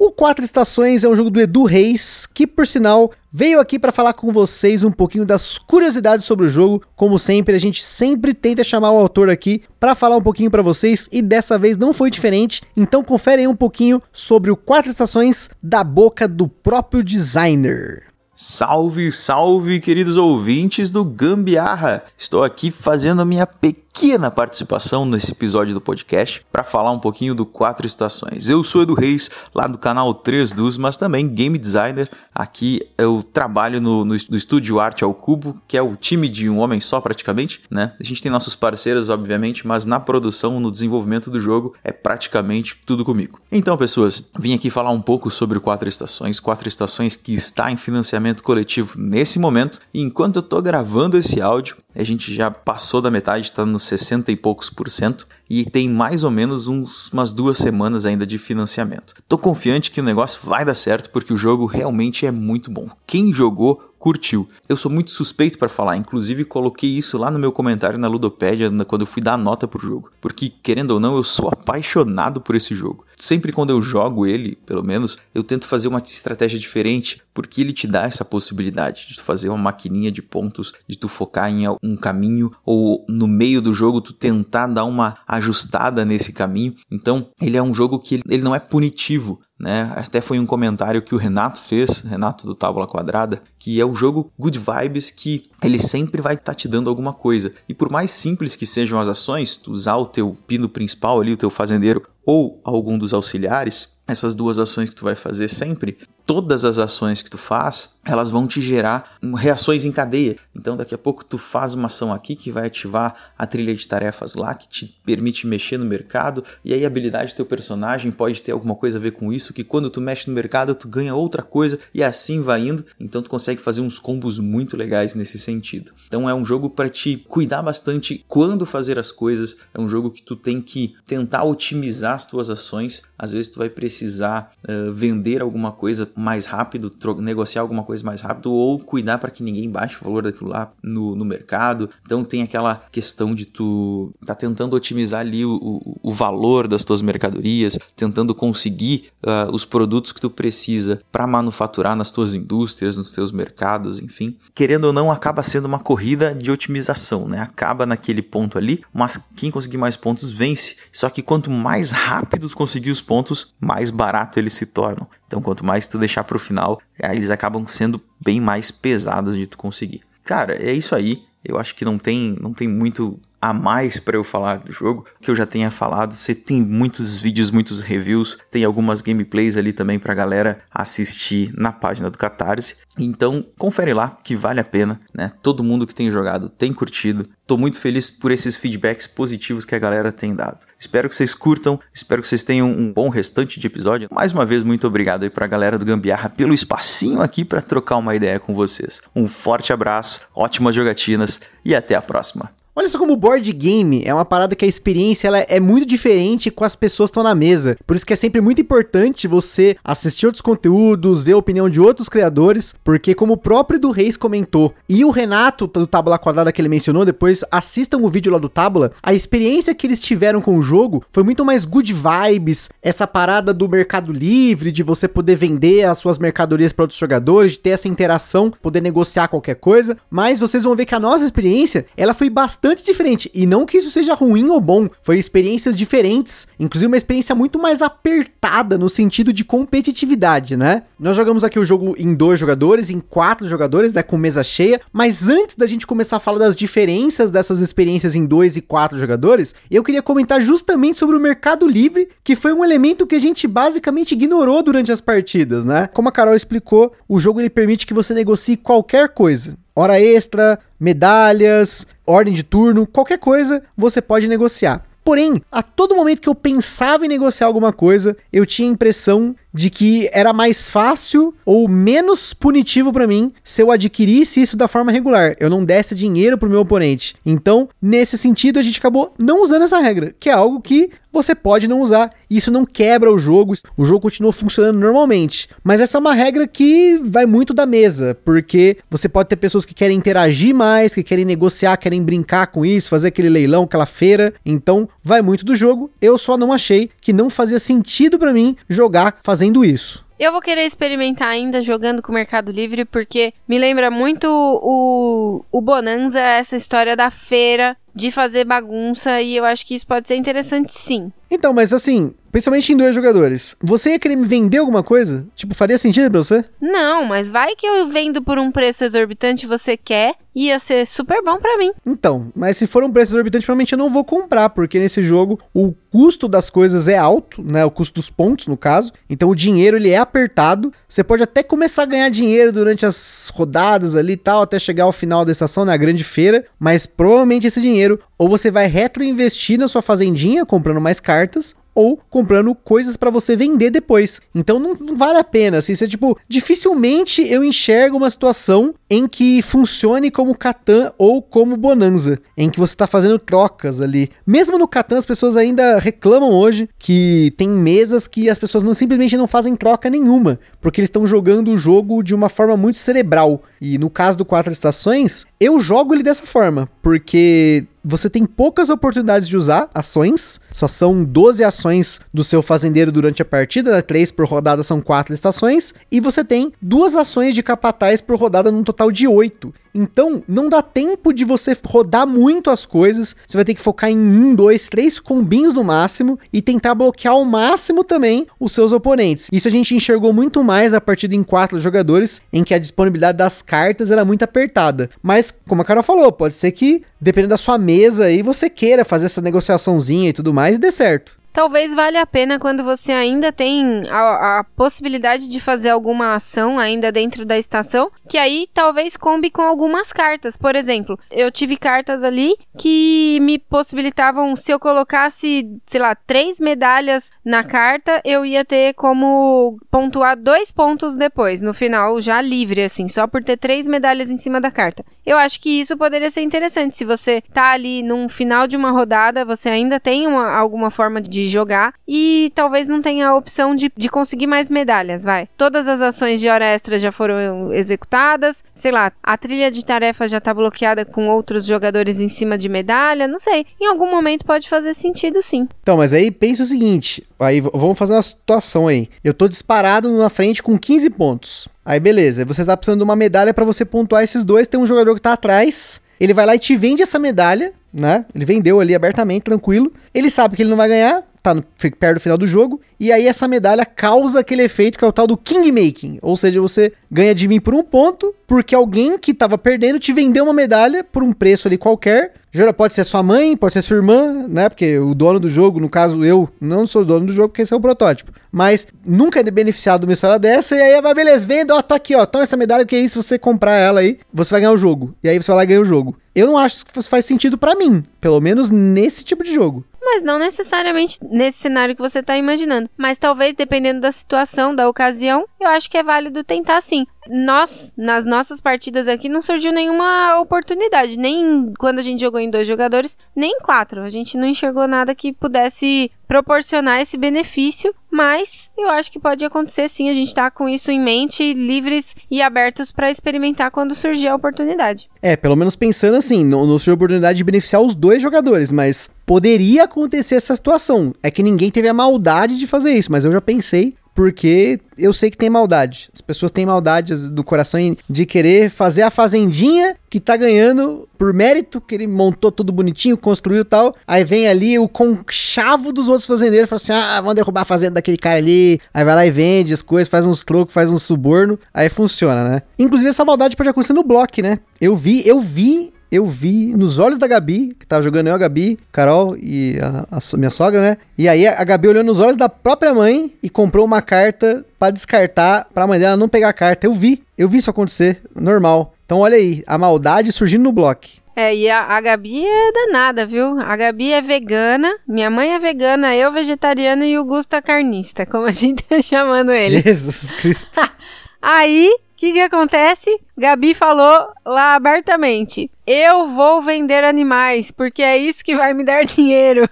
O 0.03 0.11
Quatro 0.11 0.43
Estações 0.43 1.03
é 1.03 1.07
um 1.07 1.13
jogo 1.13 1.29
do 1.29 1.39
Edu 1.39 1.63
Reis, 1.63 2.25
que 2.25 2.47
por 2.47 2.65
sinal 2.65 3.11
veio 3.31 3.59
aqui 3.59 3.77
para 3.77 3.91
falar 3.91 4.13
com 4.13 4.31
vocês 4.31 4.83
um 4.83 4.89
pouquinho 4.89 5.23
das 5.23 5.59
curiosidades 5.59 6.25
sobre 6.25 6.47
o 6.47 6.49
jogo. 6.49 6.81
Como 6.95 7.19
sempre, 7.19 7.53
a 7.53 7.59
gente 7.59 7.83
sempre 7.83 8.33
tenta 8.33 8.63
chamar 8.63 8.89
o 8.89 8.97
autor 8.97 9.29
aqui 9.29 9.61
para 9.79 9.93
falar 9.93 10.17
um 10.17 10.21
pouquinho 10.23 10.49
para 10.49 10.63
vocês 10.63 11.07
e 11.11 11.21
dessa 11.21 11.55
vez 11.55 11.77
não 11.77 11.93
foi 11.93 12.09
diferente. 12.09 12.63
Então 12.75 13.03
confere 13.03 13.43
aí 13.43 13.47
um 13.47 13.55
pouquinho 13.55 14.01
sobre 14.11 14.49
o 14.49 14.57
Quatro 14.57 14.89
Estações 14.89 15.51
da 15.61 15.83
boca 15.83 16.27
do 16.27 16.47
próprio 16.47 17.03
designer. 17.03 18.05
Salve, 18.33 19.11
salve, 19.11 19.79
queridos 19.79 20.17
ouvintes 20.17 20.89
do 20.89 21.05
Gambiarra! 21.05 22.03
Estou 22.17 22.43
aqui 22.43 22.71
fazendo 22.71 23.21
a 23.21 23.25
minha 23.25 23.45
pequena 23.45 23.90
participação 24.31 25.05
nesse 25.05 25.31
episódio 25.31 25.73
do 25.73 25.81
podcast 25.81 26.43
para 26.51 26.63
falar 26.63 26.91
um 26.91 26.99
pouquinho 26.99 27.35
do 27.35 27.45
Quatro 27.45 27.85
Estações. 27.85 28.49
Eu 28.49 28.63
sou 28.63 28.81
Edu 28.81 28.93
Reis, 28.93 29.29
lá 29.53 29.67
do 29.67 29.77
canal 29.77 30.13
3 30.13 30.51
dos, 30.51 30.77
mas 30.77 30.97
também 30.97 31.27
game 31.27 31.57
designer. 31.57 32.09
Aqui 32.33 32.79
eu 32.97 33.21
trabalho 33.21 33.79
no, 33.79 34.03
no, 34.03 34.15
no 34.29 34.35
estúdio 34.35 34.79
Arte 34.79 35.03
ao 35.03 35.13
Cubo, 35.13 35.61
que 35.67 35.77
é 35.77 35.81
o 35.81 35.95
time 35.95 36.27
de 36.27 36.49
um 36.49 36.59
homem 36.59 36.79
só 36.79 36.99
praticamente, 36.99 37.61
né? 37.69 37.93
A 37.99 38.03
gente 38.03 38.21
tem 38.21 38.31
nossos 38.31 38.55
parceiros, 38.55 39.09
obviamente, 39.09 39.67
mas 39.67 39.85
na 39.85 39.99
produção, 39.99 40.59
no 40.59 40.71
desenvolvimento 40.71 41.29
do 41.29 41.39
jogo, 41.39 41.75
é 41.83 41.91
praticamente 41.91 42.77
tudo 42.85 43.05
comigo. 43.05 43.39
Então, 43.51 43.77
pessoas, 43.77 44.23
vim 44.39 44.53
aqui 44.53 44.69
falar 44.69 44.91
um 44.91 45.01
pouco 45.01 45.29
sobre 45.29 45.57
o 45.57 45.61
Quatro 45.61 45.87
Estações, 45.87 46.39
Quatro 46.39 46.67
Estações 46.67 47.15
que 47.15 47.33
está 47.33 47.71
em 47.71 47.77
financiamento 47.77 48.41
coletivo 48.41 48.97
nesse 48.97 49.37
momento. 49.37 49.79
E 49.93 50.01
enquanto 50.01 50.37
eu 50.37 50.41
tô 50.41 50.61
gravando 50.61 51.17
esse 51.17 51.41
áudio, 51.41 51.77
a 51.95 52.03
gente 52.03 52.33
já 52.33 52.49
passou 52.49 53.01
da 53.01 53.11
metade, 53.11 53.45
está 53.45 53.65
nos 53.81 53.87
60 53.87 54.31
e 54.31 54.35
poucos 54.35 54.69
por 54.69 54.89
cento 54.89 55.27
e 55.49 55.65
tem 55.65 55.89
mais 55.89 56.23
ou 56.23 56.31
menos 56.31 56.67
uns, 56.67 57.11
umas 57.11 57.31
duas 57.31 57.57
semanas 57.57 58.05
ainda 58.05 58.25
de 58.25 58.37
financiamento. 58.37 59.15
Tô 59.27 59.37
confiante 59.37 59.91
que 59.91 59.99
o 59.99 60.03
negócio 60.03 60.39
vai 60.43 60.63
dar 60.63 60.75
certo 60.75 61.09
porque 61.09 61.33
o 61.33 61.37
jogo 61.37 61.65
realmente 61.65 62.25
é 62.25 62.31
muito 62.31 62.69
bom. 62.69 62.87
Quem 63.05 63.33
jogou 63.33 63.91
curtiu. 63.97 64.47
Eu 64.67 64.75
sou 64.75 64.91
muito 64.91 65.11
suspeito 65.11 65.59
para 65.59 65.69
falar, 65.69 65.95
inclusive 65.95 66.43
coloquei 66.43 66.89
isso 66.89 67.19
lá 67.19 67.29
no 67.29 67.37
meu 67.37 67.51
comentário 67.51 67.99
na 67.99 68.07
Ludopédia 68.07 68.71
quando 68.83 69.01
eu 69.01 69.07
fui 69.07 69.21
dar 69.21 69.33
a 69.33 69.37
nota 69.37 69.67
pro 69.67 69.85
jogo, 69.85 70.11
porque 70.19 70.49
querendo 70.49 70.91
ou 70.91 70.99
não, 70.99 71.15
eu 71.15 71.23
sou 71.23 71.49
apaixonado 71.49 72.41
por 72.41 72.55
esse 72.55 72.73
jogo. 72.73 73.05
Sempre 73.21 73.51
quando 73.51 73.69
eu 73.69 73.79
jogo 73.83 74.25
ele, 74.25 74.55
pelo 74.65 74.83
menos, 74.83 75.15
eu 75.35 75.43
tento 75.43 75.67
fazer 75.67 75.87
uma 75.87 75.99
estratégia 75.99 76.57
diferente, 76.57 77.21
porque 77.35 77.61
ele 77.61 77.71
te 77.71 77.85
dá 77.85 78.05
essa 78.05 78.25
possibilidade 78.25 79.05
de 79.07 79.13
tu 79.13 79.21
fazer 79.21 79.47
uma 79.49 79.59
maquininha 79.59 80.11
de 80.11 80.23
pontos, 80.23 80.73
de 80.89 80.97
tu 80.97 81.07
focar 81.07 81.47
em 81.47 81.67
um 81.83 81.95
caminho 81.95 82.51
ou 82.65 83.05
no 83.07 83.27
meio 83.27 83.61
do 83.61 83.75
jogo 83.75 84.01
tu 84.01 84.11
tentar 84.11 84.65
dar 84.65 84.85
uma 84.85 85.19
ajustada 85.27 86.03
nesse 86.03 86.33
caminho. 86.33 86.73
Então, 86.91 87.29
ele 87.39 87.57
é 87.57 87.61
um 87.61 87.75
jogo 87.75 87.99
que 87.99 88.21
ele 88.27 88.43
não 88.43 88.55
é 88.55 88.59
punitivo, 88.59 89.39
né? 89.61 89.93
Até 89.95 90.19
foi 90.19 90.39
um 90.39 90.45
comentário 90.45 91.03
que 91.03 91.13
o 91.13 91.19
Renato 91.19 91.61
fez, 91.61 92.01
Renato 92.01 92.47
do 92.47 92.55
Tábula 92.55 92.87
Quadrada, 92.87 93.43
que 93.59 93.79
é 93.79 93.85
o 93.85 93.93
jogo 93.93 94.31
Good 94.39 94.57
Vibes 94.57 95.11
que 95.11 95.43
ele 95.63 95.77
sempre 95.77 96.19
vai 96.19 96.33
estar 96.33 96.45
tá 96.45 96.55
te 96.55 96.67
dando 96.67 96.89
alguma 96.89 97.13
coisa. 97.13 97.53
E 97.69 97.73
por 97.73 97.91
mais 97.91 98.09
simples 98.09 98.55
que 98.55 98.65
sejam 98.65 98.99
as 98.99 99.07
ações, 99.07 99.55
tu 99.55 99.71
usar 99.71 99.97
o 99.97 100.07
teu 100.07 100.35
pino 100.47 100.67
principal 100.67 101.21
ali, 101.21 101.33
o 101.33 101.37
teu 101.37 101.51
fazendeiro, 101.51 102.01
ou 102.25 102.61
algum 102.63 102.97
dos 102.97 103.13
auxiliares, 103.13 104.00
essas 104.11 104.35
duas 104.35 104.59
ações 104.59 104.89
que 104.89 104.95
tu 104.95 105.03
vai 105.03 105.15
fazer 105.15 105.47
sempre, 105.47 105.97
todas 106.25 106.65
as 106.65 106.77
ações 106.77 107.21
que 107.21 107.29
tu 107.29 107.37
faz, 107.37 107.95
elas 108.05 108.29
vão 108.29 108.47
te 108.47 108.61
gerar 108.61 109.17
reações 109.35 109.85
em 109.85 109.91
cadeia. 109.91 110.35
Então 110.55 110.75
daqui 110.77 110.93
a 110.93 110.97
pouco 110.97 111.23
tu 111.23 111.37
faz 111.37 111.73
uma 111.73 111.87
ação 111.87 112.13
aqui 112.13 112.35
que 112.35 112.51
vai 112.51 112.67
ativar 112.67 113.15
a 113.37 113.47
trilha 113.47 113.73
de 113.73 113.87
tarefas 113.87 114.33
lá, 114.33 114.53
que 114.53 114.67
te 114.67 114.99
permite 115.05 115.47
mexer 115.47 115.77
no 115.77 115.85
mercado, 115.85 116.43
e 116.63 116.73
aí 116.73 116.83
a 116.83 116.87
habilidade 116.87 117.33
do 117.33 117.37
teu 117.37 117.45
personagem 117.45 118.11
pode 118.11 118.41
ter 118.43 118.51
alguma 118.51 118.75
coisa 118.75 118.97
a 118.97 119.01
ver 119.01 119.11
com 119.11 119.31
isso, 119.31 119.53
que 119.53 119.63
quando 119.63 119.89
tu 119.89 120.01
mexe 120.01 120.27
no 120.27 120.33
mercado 120.33 120.75
tu 120.75 120.87
ganha 120.87 121.15
outra 121.15 121.41
coisa, 121.41 121.79
e 121.93 122.03
assim 122.03 122.41
vai 122.41 122.67
indo, 122.67 122.85
então 122.99 123.21
tu 123.21 123.29
consegue 123.29 123.61
fazer 123.61 123.81
uns 123.81 123.97
combos 123.97 124.37
muito 124.39 124.75
legais 124.75 125.15
nesse 125.15 125.39
sentido. 125.39 125.93
Então 126.07 126.29
é 126.29 126.33
um 126.33 126.45
jogo 126.45 126.69
para 126.69 126.89
te 126.89 127.17
cuidar 127.17 127.61
bastante 127.61 128.23
quando 128.27 128.65
fazer 128.65 128.99
as 128.99 129.11
coisas, 129.11 129.57
é 129.73 129.79
um 129.79 129.87
jogo 129.87 130.11
que 130.11 130.21
tu 130.21 130.35
tem 130.35 130.61
que 130.61 130.95
tentar 131.05 131.43
otimizar 131.43 132.15
as 132.15 132.25
tuas 132.25 132.49
ações, 132.49 133.01
às 133.17 133.31
vezes 133.31 133.49
tu 133.49 133.59
vai 133.59 133.69
precisar 133.69 134.00
uh, 134.07 134.93
vender 134.93 135.41
alguma 135.41 135.71
coisa 135.71 136.09
mais 136.15 136.45
rápido, 136.45 136.91
negociar 137.19 137.61
alguma 137.61 137.83
coisa 137.83 138.03
mais 138.03 138.21
rápido 138.21 138.51
ou 138.51 138.79
cuidar 138.79 139.17
para 139.17 139.31
que 139.31 139.43
ninguém 139.43 139.69
baixe 139.69 139.97
o 139.99 140.03
valor 140.03 140.23
daquilo 140.23 140.49
lá 140.49 140.71
no, 140.83 141.15
no 141.15 141.25
mercado. 141.25 141.89
Então 142.05 142.23
tem 142.23 142.43
aquela 142.43 142.83
questão 142.91 143.35
de 143.35 143.45
tu 143.45 144.11
tá 144.25 144.35
tentando 144.35 144.75
otimizar 144.75 145.21
ali 145.21 145.45
o, 145.45 145.55
o, 145.55 145.99
o 146.03 146.13
valor 146.13 146.67
das 146.67 146.83
tuas 146.83 147.01
mercadorias, 147.01 147.77
tentando 147.95 148.33
conseguir 148.33 149.09
uh, 149.25 149.53
os 149.53 149.65
produtos 149.65 150.11
que 150.11 150.21
tu 150.21 150.29
precisa 150.29 151.01
para 151.11 151.27
manufaturar 151.27 151.95
nas 151.95 152.11
tuas 152.11 152.33
indústrias, 152.33 152.97
nos 152.97 153.11
teus 153.11 153.31
mercados, 153.31 153.99
enfim. 153.99 154.37
Querendo 154.53 154.85
ou 154.85 154.93
não, 154.93 155.11
acaba 155.11 155.43
sendo 155.43 155.65
uma 155.65 155.79
corrida 155.79 156.33
de 156.33 156.51
otimização, 156.51 157.27
né? 157.27 157.39
Acaba 157.41 157.85
naquele 157.85 158.21
ponto 158.21 158.57
ali, 158.57 158.83
mas 158.93 159.19
quem 159.35 159.51
conseguir 159.51 159.77
mais 159.77 159.95
pontos 159.95 160.31
vence. 160.31 160.75
Só 160.91 161.09
que 161.09 161.21
quanto 161.21 161.51
mais 161.51 161.91
rápido 161.91 162.49
tu 162.49 162.55
conseguir 162.55 162.91
os 162.91 163.01
pontos, 163.01 163.53
mais 163.59 163.90
barato 163.91 164.39
eles 164.39 164.53
se 164.53 164.65
tornam. 164.65 165.07
Então, 165.27 165.41
quanto 165.41 165.65
mais 165.65 165.87
tu 165.87 165.99
deixar 165.99 166.23
para 166.23 166.37
o 166.37 166.39
final, 166.39 166.81
eles 166.99 167.29
acabam 167.29 167.65
sendo 167.67 168.01
bem 168.19 168.39
mais 168.39 168.71
pesados 168.71 169.35
de 169.35 169.47
tu 169.47 169.57
conseguir. 169.57 170.01
Cara, 170.23 170.55
é 170.55 170.71
isso 170.71 170.95
aí. 170.95 171.23
Eu 171.43 171.57
acho 171.57 171.75
que 171.75 171.83
não 171.83 171.97
tem, 171.97 172.37
não 172.39 172.53
tem 172.53 172.67
muito 172.67 173.19
a 173.41 173.53
mais 173.53 173.99
para 173.99 174.15
eu 174.15 174.23
falar 174.23 174.59
do 174.59 174.71
jogo, 174.71 175.05
que 175.19 175.31
eu 175.31 175.35
já 175.35 175.45
tenha 175.45 175.71
falado. 175.71 176.13
Você 176.13 176.35
tem 176.35 176.61
muitos 176.61 177.17
vídeos, 177.17 177.49
muitos 177.49 177.81
reviews, 177.81 178.37
tem 178.51 178.63
algumas 178.63 179.01
gameplays 179.01 179.57
ali 179.57 179.73
também 179.73 179.97
pra 179.97 180.13
galera 180.13 180.61
assistir 180.71 181.51
na 181.57 181.71
página 181.71 182.09
do 182.09 182.17
Catarse. 182.17 182.75
Então, 182.99 183.43
confere 183.57 183.93
lá 183.93 184.19
que 184.23 184.35
vale 184.35 184.59
a 184.59 184.63
pena, 184.63 185.01
né? 185.13 185.31
Todo 185.41 185.63
mundo 185.63 185.87
que 185.87 185.95
tem 185.95 186.11
jogado 186.11 186.49
tem 186.49 186.71
curtido. 186.73 187.27
Tô 187.47 187.57
muito 187.57 187.79
feliz 187.79 188.09
por 188.09 188.31
esses 188.31 188.55
feedbacks 188.55 189.07
positivos 189.07 189.65
que 189.65 189.75
a 189.75 189.79
galera 189.79 190.11
tem 190.11 190.35
dado. 190.35 190.65
Espero 190.79 191.09
que 191.09 191.15
vocês 191.15 191.33
curtam, 191.33 191.79
espero 191.93 192.21
que 192.21 192.27
vocês 192.27 192.43
tenham 192.43 192.69
um 192.69 192.93
bom 192.93 193.09
restante 193.09 193.59
de 193.59 193.67
episódio. 193.67 194.07
Mais 194.11 194.31
uma 194.31 194.45
vez, 194.45 194.63
muito 194.63 194.87
obrigado 194.87 195.23
aí 195.23 195.29
pra 195.29 195.47
galera 195.47 195.79
do 195.79 195.85
Gambiarra 195.85 196.29
pelo 196.29 196.53
espacinho 196.53 197.21
aqui 197.21 197.43
para 197.43 197.61
trocar 197.61 197.97
uma 197.97 198.15
ideia 198.15 198.39
com 198.39 198.53
vocês. 198.53 199.01
Um 199.15 199.27
forte 199.27 199.73
abraço, 199.73 200.21
ótimas 200.35 200.75
jogatinas 200.75 201.39
e 201.65 201.73
até 201.73 201.95
a 201.95 202.01
próxima. 202.01 202.60
Olha 202.81 202.89
só 202.89 202.97
como 202.97 203.13
o 203.13 203.15
board 203.15 203.53
game 203.53 204.01
é 204.03 204.11
uma 204.11 204.25
parada 204.25 204.55
que 204.55 204.65
a 204.65 204.67
experiência 204.67 205.27
ela 205.27 205.37
é 205.37 205.59
muito 205.59 205.85
diferente 205.85 206.49
com 206.49 206.65
as 206.65 206.75
pessoas 206.75 207.11
que 207.11 207.11
estão 207.11 207.21
na 207.21 207.35
mesa. 207.35 207.77
Por 207.85 207.95
isso 207.95 208.03
que 208.03 208.11
é 208.11 208.15
sempre 208.15 208.41
muito 208.41 208.59
importante 208.59 209.27
você 209.27 209.77
assistir 209.83 210.25
outros 210.25 210.41
conteúdos, 210.41 211.23
ver 211.23 211.33
a 211.33 211.37
opinião 211.37 211.69
de 211.69 211.79
outros 211.79 212.09
criadores, 212.09 212.73
porque 212.83 213.13
como 213.13 213.33
o 213.33 213.37
próprio 213.37 213.79
do 213.79 213.91
Reis 213.91 214.17
comentou, 214.17 214.73
e 214.89 215.05
o 215.05 215.11
Renato 215.11 215.67
do 215.67 215.85
Tábula 215.85 216.17
Quadrada 216.17 216.51
que 216.51 216.59
ele 216.59 216.69
mencionou, 216.69 217.05
depois 217.05 217.45
assistam 217.51 217.99
o 217.99 218.09
vídeo 218.09 218.31
lá 218.31 218.39
do 218.39 218.49
Tábula, 218.49 218.93
a 219.03 219.13
experiência 219.13 219.75
que 219.75 219.85
eles 219.85 219.99
tiveram 219.99 220.41
com 220.41 220.57
o 220.57 220.61
jogo 220.63 221.03
foi 221.13 221.21
muito 221.21 221.45
mais 221.45 221.65
good 221.65 221.93
vibes, 221.93 222.71
essa 222.81 223.05
parada 223.05 223.53
do 223.53 223.69
mercado 223.69 224.11
livre, 224.11 224.71
de 224.71 224.81
você 224.81 225.07
poder 225.07 225.35
vender 225.35 225.83
as 225.83 225.99
suas 225.99 226.17
mercadorias 226.17 226.73
para 226.73 226.85
outros 226.85 226.99
jogadores, 226.99 227.51
de 227.51 227.59
ter 227.59 227.69
essa 227.69 227.87
interação, 227.87 228.49
poder 228.49 228.81
negociar 228.81 229.27
qualquer 229.27 229.57
coisa, 229.57 229.95
mas 230.09 230.39
vocês 230.39 230.63
vão 230.63 230.75
ver 230.75 230.87
que 230.87 230.95
a 230.95 230.99
nossa 230.99 231.23
experiência, 231.23 231.85
ela 231.95 232.15
foi 232.15 232.27
bastante 232.27 232.70
diferente, 232.75 233.29
e 233.33 233.45
não 233.45 233.65
que 233.65 233.77
isso 233.77 233.91
seja 233.91 234.13
ruim 234.13 234.49
ou 234.49 234.61
bom, 234.61 234.87
foi 235.01 235.17
experiências 235.17 235.75
diferentes, 235.75 236.47
inclusive 236.59 236.87
uma 236.87 236.97
experiência 236.97 237.35
muito 237.35 237.59
mais 237.59 237.81
apertada 237.81 238.77
no 238.77 238.87
sentido 238.87 239.33
de 239.33 239.43
competitividade, 239.43 240.55
né? 240.55 240.83
Nós 240.99 241.15
jogamos 241.15 241.43
aqui 241.43 241.59
o 241.59 241.65
jogo 241.65 241.95
em 241.97 242.13
dois 242.13 242.39
jogadores, 242.39 242.89
em 242.89 242.99
quatro 242.99 243.47
jogadores, 243.47 243.93
né, 243.93 244.03
com 244.03 244.17
mesa 244.17 244.43
cheia, 244.43 244.79
mas 244.93 245.27
antes 245.27 245.55
da 245.55 245.65
gente 245.65 245.87
começar 245.87 246.17
a 246.17 246.19
falar 246.19 246.39
das 246.39 246.55
diferenças 246.55 247.31
dessas 247.31 247.59
experiências 247.59 248.15
em 248.15 248.25
dois 248.25 248.55
e 248.55 248.61
quatro 248.61 248.97
jogadores, 248.97 249.53
eu 249.69 249.83
queria 249.83 250.01
comentar 250.01 250.41
justamente 250.41 250.97
sobre 250.97 251.15
o 251.15 251.19
Mercado 251.19 251.67
Livre, 251.67 252.09
que 252.23 252.35
foi 252.35 252.53
um 252.53 252.63
elemento 252.63 253.07
que 253.07 253.15
a 253.15 253.19
gente 253.19 253.47
basicamente 253.47 254.13
ignorou 254.13 254.63
durante 254.63 254.91
as 254.91 255.01
partidas, 255.01 255.65
né? 255.65 255.89
Como 255.93 256.09
a 256.09 256.11
Carol 256.11 256.35
explicou, 256.35 256.93
o 257.07 257.19
jogo 257.19 257.41
ele 257.41 257.49
permite 257.49 257.85
que 257.85 257.93
você 257.93 258.13
negocie 258.13 258.55
qualquer 258.57 259.09
coisa. 259.09 259.57
Hora 259.75 259.99
extra, 259.99 260.59
medalhas, 260.79 261.87
ordem 262.11 262.33
de 262.33 262.43
turno, 262.43 262.85
qualquer 262.85 263.17
coisa 263.17 263.63
você 263.75 264.01
pode 264.01 264.27
negociar. 264.27 264.85
Porém, 265.03 265.41
a 265.51 265.63
todo 265.63 265.95
momento 265.95 266.21
que 266.21 266.29
eu 266.29 266.35
pensava 266.35 267.05
em 267.05 267.09
negociar 267.09 267.47
alguma 267.47 267.73
coisa, 267.73 268.15
eu 268.31 268.45
tinha 268.45 268.69
a 268.69 268.71
impressão 268.71 269.35
de 269.53 269.69
que 269.69 270.09
era 270.13 270.33
mais 270.33 270.69
fácil 270.69 271.33
ou 271.45 271.67
menos 271.67 272.33
punitivo 272.33 272.91
para 272.93 273.07
mim 273.07 273.31
se 273.43 273.61
eu 273.61 273.71
adquirisse 273.71 274.41
isso 274.41 274.55
da 274.55 274.67
forma 274.67 274.91
regular, 274.91 275.35
eu 275.39 275.49
não 275.49 275.63
desse 275.63 275.93
dinheiro 275.93 276.37
pro 276.37 276.49
meu 276.49 276.61
oponente. 276.61 277.15
Então, 277.25 277.69
nesse 277.81 278.17
sentido, 278.17 278.59
a 278.59 278.61
gente 278.61 278.79
acabou 278.79 279.13
não 279.17 279.41
usando 279.41 279.63
essa 279.63 279.79
regra, 279.79 280.15
que 280.19 280.29
é 280.29 280.33
algo 280.33 280.61
que 280.61 280.89
você 281.11 281.35
pode 281.35 281.67
não 281.67 281.81
usar. 281.81 282.11
Isso 282.29 282.49
não 282.49 282.65
quebra 282.65 283.11
o 283.11 283.19
jogo, 283.19 283.53
o 283.75 283.83
jogo 283.83 284.01
continua 284.01 284.31
funcionando 284.31 284.79
normalmente. 284.79 285.49
Mas 285.61 285.81
essa 285.81 285.97
é 285.97 285.99
uma 285.99 286.13
regra 286.13 286.47
que 286.47 286.97
vai 287.03 287.25
muito 287.25 287.53
da 287.53 287.65
mesa, 287.65 288.17
porque 288.23 288.77
você 288.89 289.09
pode 289.09 289.27
ter 289.27 289.35
pessoas 289.35 289.65
que 289.65 289.73
querem 289.73 289.97
interagir 289.97 290.55
mais, 290.55 290.95
que 290.95 291.03
querem 291.03 291.25
negociar, 291.25 291.75
querem 291.75 292.01
brincar 292.01 292.47
com 292.47 292.65
isso, 292.65 292.89
fazer 292.89 293.09
aquele 293.09 293.29
leilão, 293.29 293.63
aquela 293.63 293.85
feira. 293.85 294.33
Então, 294.45 294.87
vai 295.03 295.21
muito 295.21 295.43
do 295.43 295.55
jogo. 295.55 295.91
Eu 296.01 296.17
só 296.17 296.37
não 296.37 296.53
achei 296.53 296.89
que 297.01 297.11
não 297.11 297.29
fazia 297.29 297.59
sentido 297.59 298.17
para 298.17 298.31
mim 298.31 298.55
jogar 298.69 299.17
fazendo 299.21 299.40
isso. 299.65 300.05
Eu 300.19 300.31
vou 300.31 300.39
querer 300.39 300.65
experimentar 300.65 301.29
ainda 301.29 301.61
jogando 301.61 302.01
com 302.01 302.11
o 302.11 302.15
Mercado 302.15 302.51
Livre, 302.51 302.85
porque 302.85 303.33
me 303.47 303.57
lembra 303.57 303.89
muito 303.89 304.27
o, 304.27 305.43
o 305.51 305.61
Bonanza, 305.61 306.19
essa 306.19 306.55
história 306.55 306.95
da 306.95 307.09
feira, 307.09 307.75
de 307.95 308.11
fazer 308.11 308.45
bagunça, 308.45 309.19
e 309.19 309.35
eu 309.35 309.43
acho 309.43 309.65
que 309.65 309.73
isso 309.73 309.87
pode 309.87 310.07
ser 310.07 310.15
interessante 310.15 310.71
sim. 310.71 311.11
Então, 311.29 311.53
mas 311.53 311.73
assim, 311.73 312.13
principalmente 312.31 312.71
em 312.71 312.77
dois 312.77 312.95
jogadores, 312.95 313.55
você 313.61 313.91
ia 313.91 313.99
querer 313.99 314.15
me 314.15 314.25
vender 314.25 314.57
alguma 314.59 314.83
coisa? 314.83 315.27
Tipo, 315.35 315.53
faria 315.53 315.77
sentido 315.77 316.09
pra 316.09 316.23
você? 316.23 316.45
Não, 316.59 317.05
mas 317.05 317.31
vai 317.31 317.55
que 317.55 317.65
eu 317.65 317.87
vendo 317.87 318.21
por 318.21 318.39
um 318.39 318.51
preço 318.51 318.83
exorbitante 318.83 319.45
você 319.45 319.75
quer, 319.75 320.15
ia 320.33 320.57
ser 320.59 320.85
super 320.85 321.21
bom 321.23 321.37
pra 321.37 321.57
mim. 321.57 321.71
Então, 321.85 322.31
mas 322.35 322.57
se 322.57 322.67
for 322.67 322.83
um 322.83 322.91
preço 322.91 323.11
exorbitante, 323.11 323.45
provavelmente 323.45 323.73
eu 323.73 323.77
não 323.77 323.89
vou 323.89 324.03
comprar, 324.03 324.49
porque 324.49 324.79
nesse 324.79 325.01
jogo 325.01 325.39
o 325.53 325.73
custo 325.91 326.27
das 326.27 326.49
coisas 326.49 326.87
é 326.87 326.97
alto, 326.97 327.43
né? 327.43 327.65
O 327.65 327.71
custo 327.71 327.95
dos 327.95 328.09
pontos, 328.09 328.47
no 328.47 328.55
caso. 328.55 328.93
Então 329.09 329.29
o 329.29 329.35
dinheiro 329.35 329.77
ele 329.77 329.89
é 329.89 329.97
apertado. 329.97 330.73
Você 330.87 331.03
pode 331.03 331.23
até 331.23 331.43
começar 331.43 331.83
a 331.83 331.87
ganhar 331.87 332.09
dinheiro 332.09 332.51
durante 332.51 332.85
as 332.85 333.31
rodadas 333.33 333.95
ali 333.95 334.13
e 334.13 334.17
tal, 334.17 334.41
até 334.41 334.57
chegar 334.57 334.85
ao 334.85 334.91
final 334.91 335.25
da 335.25 335.31
estação, 335.31 335.65
na 335.65 335.75
grande 335.75 336.03
feira, 336.03 336.45
mas 336.57 336.85
provavelmente 336.85 337.47
esse 337.47 337.61
dinheiro 337.61 337.99
ou 338.17 338.29
você 338.29 338.51
vai 338.51 338.67
retroinvestir 338.67 339.59
na 339.59 339.67
sua 339.67 339.81
fazendinha 339.81 340.45
comprando 340.45 340.79
mais 340.79 340.99
cartas, 340.99 341.55
ou 341.73 341.99
comprando 342.09 342.53
coisas 342.53 342.97
para 342.97 343.09
você 343.09 343.35
vender 343.35 343.69
depois. 343.69 344.21
Então 344.33 344.59
não, 344.59 344.75
vale 344.95 345.17
a 345.17 345.23
pena, 345.23 345.57
assim, 345.57 345.73
você 345.75 345.87
tipo, 345.87 346.17
dificilmente 346.27 347.21
eu 347.21 347.43
enxergo 347.43 347.97
uma 347.97 348.09
situação 348.09 348.73
em 348.89 349.07
que 349.07 349.41
funcione 349.41 350.11
como 350.11 350.37
Catan 350.37 350.91
ou 350.97 351.21
como 351.21 351.55
Bonanza, 351.55 352.19
em 352.37 352.49
que 352.49 352.59
você 352.59 352.73
está 352.73 352.85
fazendo 352.87 353.17
trocas 353.17 353.79
ali. 353.79 354.09
Mesmo 354.27 354.57
no 354.57 354.67
Catan 354.67 354.97
as 354.97 355.05
pessoas 355.05 355.37
ainda 355.37 355.79
reclamam 355.79 356.31
hoje 356.31 356.69
que 356.77 357.33
tem 357.37 357.49
mesas 357.49 358.07
que 358.07 358.29
as 358.29 358.37
pessoas 358.37 358.63
não 358.63 358.73
simplesmente 358.73 359.15
não 359.15 359.27
fazem 359.27 359.55
troca 359.55 359.89
nenhuma, 359.89 360.39
porque 360.59 360.81
eles 360.81 360.89
estão 360.89 361.07
jogando 361.07 361.51
o 361.51 361.57
jogo 361.57 362.03
de 362.03 362.13
uma 362.13 362.29
forma 362.29 362.57
muito 362.57 362.77
cerebral. 362.77 363.43
E 363.61 363.77
no 363.77 363.89
caso 363.89 364.17
do 364.17 364.25
Quatro 364.25 364.51
Estações, 364.51 365.25
eu 365.39 365.59
jogo 365.59 365.93
ele 365.93 366.03
dessa 366.03 366.25
forma, 366.25 366.67
porque 366.81 367.65
você 367.83 368.09
tem 368.09 368.25
poucas 368.25 368.69
oportunidades 368.69 369.27
de 369.27 369.35
usar 369.35 369.69
ações, 369.73 370.39
só 370.51 370.67
são 370.67 371.03
12 371.03 371.43
ações 371.43 371.99
do 372.13 372.23
seu 372.23 372.41
fazendeiro 372.41 372.91
durante 372.91 373.21
a 373.21 373.25
partida, 373.25 373.71
né? 373.71 373.81
3 373.81 374.11
por 374.11 374.27
rodada 374.27 374.63
são 374.63 374.79
4 374.81 375.13
estações, 375.13 375.73
e 375.91 375.99
você 375.99 376.23
tem 376.23 376.53
duas 376.61 376.95
ações 376.95 377.33
de 377.33 377.43
capataz 377.43 378.01
por 378.01 378.19
rodada 378.19 378.51
num 378.51 378.63
total 378.63 378.91
de 378.91 379.07
8. 379.07 379.53
Então, 379.73 380.23
não 380.27 380.49
dá 380.49 380.61
tempo 380.61 381.13
de 381.13 381.23
você 381.23 381.55
rodar 381.63 382.05
muito 382.07 382.49
as 382.49 382.65
coisas. 382.65 383.15
Você 383.25 383.37
vai 383.37 383.45
ter 383.45 383.53
que 383.53 383.61
focar 383.61 383.89
em 383.89 383.97
um, 383.97 384.35
dois, 384.35 384.67
três 384.67 384.99
combinhos 384.99 385.53
no 385.53 385.63
máximo 385.63 386.19
e 386.31 386.41
tentar 386.41 386.75
bloquear 386.75 387.13
ao 387.13 387.25
máximo 387.25 387.83
também 387.83 388.27
os 388.39 388.51
seus 388.51 388.71
oponentes. 388.71 389.27
Isso 389.31 389.47
a 389.47 389.51
gente 389.51 389.75
enxergou 389.75 390.11
muito 390.11 390.43
mais 390.43 390.73
a 390.73 390.81
partida 390.81 391.15
em 391.15 391.23
quatro 391.23 391.59
jogadores, 391.59 392.21
em 392.31 392.43
que 392.43 392.53
a 392.53 392.59
disponibilidade 392.59 393.17
das 393.17 393.41
cartas 393.41 393.91
era 393.91 394.03
muito 394.03 394.23
apertada. 394.23 394.89
Mas, 395.01 395.31
como 395.47 395.61
a 395.61 395.65
Carol 395.65 395.83
falou, 395.83 396.11
pode 396.11 396.33
ser 396.33 396.51
que, 396.51 396.83
dependendo 396.99 397.29
da 397.29 397.37
sua 397.37 397.57
mesa 397.57 398.05
aí, 398.05 398.21
você 398.21 398.49
queira 398.49 398.83
fazer 398.83 399.05
essa 399.05 399.21
negociaçãozinha 399.21 400.09
e 400.09 400.13
tudo 400.13 400.33
mais 400.33 400.55
e 400.55 400.59
dê 400.59 400.71
certo. 400.71 401.20
Talvez 401.33 401.73
valha 401.73 402.01
a 402.01 402.05
pena 402.05 402.37
quando 402.37 402.63
você 402.63 402.91
ainda 402.91 403.31
tem 403.31 403.87
a, 403.89 404.39
a, 404.39 404.43
possibilidade 404.43 405.29
de 405.29 405.39
fazer 405.39 405.69
alguma 405.69 406.15
ação 406.15 406.59
ainda 406.59 406.91
dentro 406.91 407.25
da 407.25 407.37
estação, 407.37 407.89
que 408.07 408.17
aí 408.17 408.49
talvez 408.53 408.97
combe 408.97 409.29
com 409.29 409.41
algumas 409.41 409.93
cartas. 409.93 410.35
Por 410.35 410.55
exemplo, 410.55 410.99
eu 411.09 411.31
tive 411.31 411.55
cartas 411.55 412.03
ali 412.03 412.35
que 412.57 413.17
me 413.21 413.39
possibilitavam, 413.39 414.35
se 414.35 414.51
eu 414.51 414.59
colocasse, 414.59 415.47
sei 415.65 415.79
lá, 415.79 415.95
três 415.95 416.39
medalhas 416.39 417.11
na 417.23 417.43
carta, 417.43 418.01
eu 418.03 418.25
ia 418.25 418.43
ter 418.43 418.73
como 418.73 419.57
pontuar 419.69 420.17
dois 420.17 420.51
pontos 420.51 420.97
depois, 420.97 421.41
no 421.41 421.53
final, 421.53 422.01
já 422.01 422.19
livre, 422.21 422.63
assim, 422.63 422.87
só 422.87 423.07
por 423.07 423.23
ter 423.23 423.37
três 423.37 423.67
medalhas 423.67 424.09
em 424.09 424.17
cima 424.17 424.41
da 424.41 424.51
carta. 424.51 424.83
Eu 425.05 425.17
acho 425.17 425.39
que 425.39 425.61
isso 425.61 425.77
poderia 425.77 426.09
ser 426.09 426.21
interessante. 426.21 426.75
Se 426.75 426.83
você 426.83 427.21
tá 427.33 427.51
ali 427.51 427.81
num 427.81 428.09
final 428.09 428.47
de 428.47 428.57
uma 428.57 428.71
rodada, 428.71 429.23
você 429.23 429.49
ainda 429.49 429.79
tem 429.79 430.07
uma, 430.07 430.29
alguma 430.29 430.69
forma 430.69 431.01
de 431.01 431.20
de 431.23 431.29
jogar 431.29 431.73
e 431.87 432.31
talvez 432.33 432.67
não 432.67 432.81
tenha 432.81 433.07
a 433.09 433.15
opção 433.15 433.55
de, 433.55 433.71
de 433.75 433.89
conseguir 433.89 434.27
mais 434.27 434.49
medalhas, 434.49 435.03
vai. 435.03 435.27
Todas 435.37 435.67
as 435.67 435.81
ações 435.81 436.19
de 436.19 436.27
hora 436.27 436.45
extra 436.45 436.77
já 436.77 436.91
foram 436.91 437.53
executadas, 437.53 438.43
sei 438.53 438.71
lá, 438.71 438.91
a 439.01 439.17
trilha 439.17 439.51
de 439.51 439.63
tarefas 439.63 440.11
já 440.11 440.19
tá 440.19 440.33
bloqueada 440.33 440.85
com 440.85 441.07
outros 441.07 441.45
jogadores 441.45 441.99
em 441.99 442.07
cima 442.07 442.37
de 442.37 442.49
medalha, 442.49 443.07
não 443.07 443.19
sei. 443.19 443.45
Em 443.59 443.67
algum 443.67 443.89
momento 443.89 444.25
pode 444.25 444.49
fazer 444.49 444.73
sentido 444.73 445.21
sim. 445.21 445.47
Então, 445.61 445.77
mas 445.77 445.93
aí 445.93 446.11
pensa 446.11 446.43
o 446.43 446.45
seguinte, 446.45 447.03
aí 447.19 447.41
vamos 447.41 447.77
fazer 447.77 447.93
uma 447.93 448.01
situação 448.01 448.67
aí. 448.67 448.89
Eu 449.03 449.13
tô 449.13 449.27
disparado 449.27 449.91
na 449.97 450.09
frente 450.09 450.41
com 450.41 450.57
15 450.57 450.89
pontos. 450.91 451.47
Aí 451.63 451.79
beleza, 451.79 452.25
você 452.25 452.43
tá 452.43 452.57
precisando 452.57 452.79
de 452.79 452.83
uma 452.83 452.95
medalha 452.95 453.33
para 453.33 453.45
você 453.45 453.63
pontuar 453.63 454.03
esses 454.03 454.23
dois, 454.23 454.47
tem 454.47 454.59
um 454.59 454.65
jogador 454.65 454.95
que 454.95 455.01
tá 455.01 455.13
atrás, 455.13 455.81
ele 455.99 456.13
vai 456.13 456.25
lá 456.25 456.35
e 456.35 456.39
te 456.39 456.55
vende 456.57 456.81
essa 456.81 456.97
medalha, 456.97 457.53
né? 457.71 458.05
Ele 458.13 458.25
vendeu 458.25 458.59
ali 458.59 458.73
abertamente, 458.73 459.23
tranquilo. 459.23 459.71
Ele 459.93 460.09
sabe 460.09 460.35
que 460.35 460.41
ele 460.41 460.49
não 460.49 460.57
vai 460.57 460.67
ganhar, 460.67 461.03
tá 461.21 461.33
no, 461.33 461.43
perto 461.79 461.95
do 461.95 461.99
final 461.99 462.17
do 462.17 462.25
jogo, 462.25 462.59
e 462.79 462.91
aí 462.91 463.07
essa 463.07 463.27
medalha 463.27 463.65
causa 463.65 464.19
aquele 464.19 464.43
efeito 464.43 464.77
que 464.77 464.83
é 464.83 464.87
o 464.87 464.91
tal 464.91 465.05
do 465.05 465.17
king 465.17 465.51
making, 465.51 465.99
ou 466.01 466.17
seja, 466.17 466.41
você 466.41 466.73
ganha 466.89 467.13
de 467.13 467.27
mim 467.27 467.39
por 467.39 467.53
um 467.53 467.63
ponto, 467.63 468.13
porque 468.25 468.55
alguém 468.55 468.97
que 468.97 469.13
tava 469.13 469.37
perdendo 469.37 469.79
te 469.79 469.93
vendeu 469.93 470.23
uma 470.23 470.33
medalha 470.33 470.83
por 470.83 471.03
um 471.03 471.13
preço 471.13 471.47
ali 471.47 471.57
qualquer. 471.57 472.13
Jura, 472.33 472.53
pode 472.53 472.73
ser 472.73 472.85
sua 472.85 473.03
mãe, 473.03 473.35
pode 473.35 473.53
ser 473.53 473.61
sua 473.61 473.75
irmã, 473.75 474.25
né? 474.27 474.47
Porque 474.47 474.79
o 474.79 474.95
dono 474.95 475.19
do 475.19 475.27
jogo, 475.27 475.59
no 475.59 475.69
caso 475.69 476.03
eu, 476.05 476.29
não 476.39 476.65
sou 476.65 476.85
dono 476.85 477.07
do 477.07 477.11
jogo, 477.11 477.27
porque 477.27 477.41
esse 477.41 477.53
é 477.53 477.57
o 477.57 477.59
protótipo. 477.59 478.13
Mas 478.31 478.65
nunca 478.85 479.19
é 479.19 479.23
beneficiado 479.23 479.81
de 479.81 479.87
uma 479.87 479.93
história 479.93 480.17
dessa, 480.17 480.55
e 480.55 480.61
aí 480.61 480.81
vai, 480.81 480.93
beleza, 480.93 481.27
vendo, 481.27 481.51
ó, 481.51 481.61
tá 481.61 481.75
aqui, 481.75 481.93
ó, 481.93 482.05
toma 482.05 482.23
essa 482.23 482.37
medalha, 482.37 482.65
que 482.65 482.75
aí 482.75 482.87
se 482.87 482.95
você 482.95 483.19
comprar 483.19 483.57
ela 483.57 483.81
aí, 483.81 483.99
você 484.13 484.31
vai 484.31 484.39
ganhar 484.39 484.53
o 484.53 484.57
jogo. 484.57 484.95
E 485.03 485.09
aí 485.09 485.21
você 485.21 485.29
vai 485.29 485.37
lá 485.37 485.43
e 485.43 485.47
ganha 485.47 485.61
o 485.61 485.65
jogo. 485.65 485.97
Eu 486.15 486.27
não 486.27 486.37
acho 486.37 486.65
que 486.65 486.81
faz 486.81 487.05
sentido 487.05 487.37
para 487.37 487.55
mim, 487.55 487.83
pelo 487.99 488.21
menos 488.21 488.49
nesse 488.49 489.03
tipo 489.03 489.23
de 489.23 489.33
jogo. 489.33 489.65
Mas 489.83 490.03
não 490.03 490.19
necessariamente 490.19 490.99
nesse 491.01 491.39
cenário 491.39 491.75
que 491.75 491.81
você 491.81 492.03
tá 492.03 492.17
imaginando. 492.17 492.69
Mas 492.77 492.97
talvez, 492.97 493.33
dependendo 493.33 493.81
da 493.81 493.91
situação, 493.91 494.53
da 494.53 494.69
ocasião, 494.69 495.25
eu 495.39 495.47
acho 495.49 495.69
que 495.69 495.77
é 495.77 495.83
válido 495.83 496.23
tentar 496.23 496.61
sim. 496.61 496.85
Nós, 497.11 497.73
nas 497.77 498.05
nossas 498.05 498.39
partidas 498.39 498.87
aqui, 498.87 499.09
não 499.09 499.21
surgiu 499.21 499.51
nenhuma 499.51 500.17
oportunidade. 500.21 500.97
Nem 500.97 501.51
quando 501.59 501.79
a 501.79 501.81
gente 501.81 501.99
jogou 501.99 502.21
em 502.21 502.29
dois 502.29 502.47
jogadores, 502.47 502.97
nem 503.13 503.31
em 503.31 503.39
quatro. 503.41 503.81
A 503.81 503.89
gente 503.89 504.17
não 504.17 504.25
enxergou 504.25 504.65
nada 504.65 504.95
que 504.95 505.11
pudesse 505.11 505.91
proporcionar 506.07 506.81
esse 506.81 506.97
benefício, 506.97 507.73
mas 507.89 508.51
eu 508.57 508.69
acho 508.69 508.91
que 508.91 508.99
pode 508.99 509.23
acontecer 509.25 509.67
sim. 509.69 509.89
A 509.89 509.93
gente 509.93 510.13
tá 510.13 510.31
com 510.31 510.47
isso 510.47 510.71
em 510.71 510.79
mente, 510.79 511.33
livres 511.33 511.95
e 512.09 512.21
abertos 512.21 512.71
para 512.71 512.91
experimentar 512.91 513.51
quando 513.51 513.75
surgir 513.75 514.07
a 514.07 514.15
oportunidade. 514.15 514.89
É, 515.01 515.15
pelo 515.15 515.35
menos 515.35 515.55
pensando 515.55 515.97
assim, 515.97 516.23
não, 516.23 516.45
não 516.45 516.57
surgiu 516.57 516.73
a 516.73 516.75
oportunidade 516.75 517.17
de 517.17 517.23
beneficiar 517.23 517.61
os 517.61 517.75
dois 517.75 518.01
jogadores, 518.01 518.51
mas 518.51 518.89
poderia 519.05 519.63
acontecer 519.65 520.15
essa 520.15 520.35
situação. 520.35 520.93
É 521.03 521.11
que 521.11 521.23
ninguém 521.23 521.49
teve 521.49 521.67
a 521.67 521.73
maldade 521.73 522.37
de 522.37 522.47
fazer 522.47 522.71
isso, 522.71 522.91
mas 522.91 523.03
eu 523.03 523.11
já 523.11 523.21
pensei 523.21 523.75
porque 523.93 524.59
eu 524.77 524.93
sei 524.93 525.11
que 525.11 525.17
tem 525.17 525.29
maldade. 525.29 525.89
As 525.93 526.01
pessoas 526.01 526.31
têm 526.31 526.45
maldade 526.45 527.09
do 527.09 527.23
coração 527.23 527.59
de 527.89 528.05
querer 528.05 528.49
fazer 528.49 528.81
a 528.81 528.89
fazendinha 528.89 529.75
que 529.89 529.99
tá 529.99 530.15
ganhando 530.15 530.87
por 530.97 531.13
mérito, 531.13 531.59
que 531.59 531.75
ele 531.75 531.87
montou 531.87 532.31
tudo 532.31 532.51
bonitinho, 532.51 532.97
construiu 532.97 533.43
tal. 533.43 533.75
Aí 533.85 534.03
vem 534.03 534.27
ali 534.27 534.57
o 534.57 534.67
conchavo 534.67 535.73
dos 535.73 535.87
outros 535.87 536.05
fazendeiros, 536.05 536.49
fala 536.49 536.61
assim: 536.61 536.71
ah, 536.71 537.01
vamos 537.01 537.15
derrubar 537.15 537.41
a 537.41 537.45
fazenda 537.45 537.75
daquele 537.75 537.97
cara 537.97 538.17
ali. 538.17 538.59
Aí 538.73 538.85
vai 538.85 538.95
lá 538.95 539.05
e 539.05 539.11
vende 539.11 539.53
as 539.53 539.61
coisas, 539.61 539.87
faz 539.87 540.05
uns 540.05 540.23
trocos, 540.23 540.53
faz 540.53 540.69
um 540.69 540.79
suborno. 540.79 541.37
Aí 541.53 541.69
funciona, 541.69 542.27
né? 542.27 542.41
Inclusive, 542.57 542.89
essa 542.89 543.05
maldade 543.05 543.35
pode 543.35 543.49
acontecer 543.49 543.73
no 543.73 543.83
bloco, 543.83 544.21
né? 544.21 544.39
Eu 544.59 544.75
vi, 544.75 545.05
eu 545.05 545.19
vi 545.19 545.73
eu 545.91 546.05
vi 546.05 546.55
nos 546.55 546.79
olhos 546.79 546.97
da 546.97 547.05
Gabi, 547.05 547.53
que 547.59 547.67
tava 547.67 547.81
jogando 547.81 548.07
eu, 548.07 548.15
a 548.15 548.17
Gabi, 548.17 548.57
Carol 548.71 549.17
e 549.17 549.57
a, 549.61 549.97
a 549.97 550.17
minha 550.17 550.29
sogra, 550.29 550.61
né? 550.61 550.77
E 550.97 551.09
aí 551.09 551.27
a 551.27 551.43
Gabi 551.43 551.67
olhou 551.67 551.83
nos 551.83 551.99
olhos 551.99 552.15
da 552.15 552.29
própria 552.29 552.73
mãe 552.73 553.13
e 553.21 553.29
comprou 553.29 553.65
uma 553.65 553.81
carta 553.81 554.45
para 554.57 554.71
descartar, 554.71 555.47
pra 555.53 555.67
mãe 555.67 555.79
dela 555.79 555.97
não 555.97 556.07
pegar 556.07 556.29
a 556.29 556.33
carta. 556.33 556.65
Eu 556.65 556.73
vi, 556.73 557.03
eu 557.17 557.27
vi 557.27 557.39
isso 557.39 557.49
acontecer, 557.49 558.01
normal. 558.15 558.73
Então 558.85 558.99
olha 558.99 559.17
aí, 559.17 559.43
a 559.45 559.57
maldade 559.57 560.11
surgindo 560.11 560.43
no 560.43 560.51
bloco. 560.51 560.87
É, 561.13 561.35
e 561.35 561.49
a, 561.49 561.63
a 561.63 561.81
Gabi 561.81 562.25
é 562.25 562.51
danada, 562.51 563.05
viu? 563.05 563.37
A 563.41 563.55
Gabi 563.57 563.91
é 563.91 564.01
vegana, 564.01 564.73
minha 564.87 565.09
mãe 565.09 565.33
é 565.33 565.39
vegana, 565.39 565.93
eu 565.93 566.11
vegetariano 566.11 566.85
e 566.85 566.97
o 566.97 567.03
Gusta 567.03 567.37
é 567.37 567.41
carnista, 567.41 568.05
como 568.05 568.25
a 568.25 568.31
gente 568.31 568.63
tá 568.63 568.79
chamando 568.81 569.31
ele. 569.31 569.61
Jesus 569.61 570.11
Cristo. 570.11 570.61
Aí, 571.21 571.67
o 571.67 571.79
que, 571.97 572.13
que 572.13 572.19
acontece? 572.19 572.97
Gabi 573.21 573.53
falou 573.53 574.09
lá 574.25 574.55
abertamente: 574.55 575.49
Eu 575.65 576.07
vou 576.07 576.41
vender 576.41 576.83
animais, 576.83 577.51
porque 577.51 577.83
é 577.83 577.95
isso 577.95 578.25
que 578.25 578.35
vai 578.35 578.51
me 578.51 578.63
dar 578.63 578.83
dinheiro. 578.85 579.47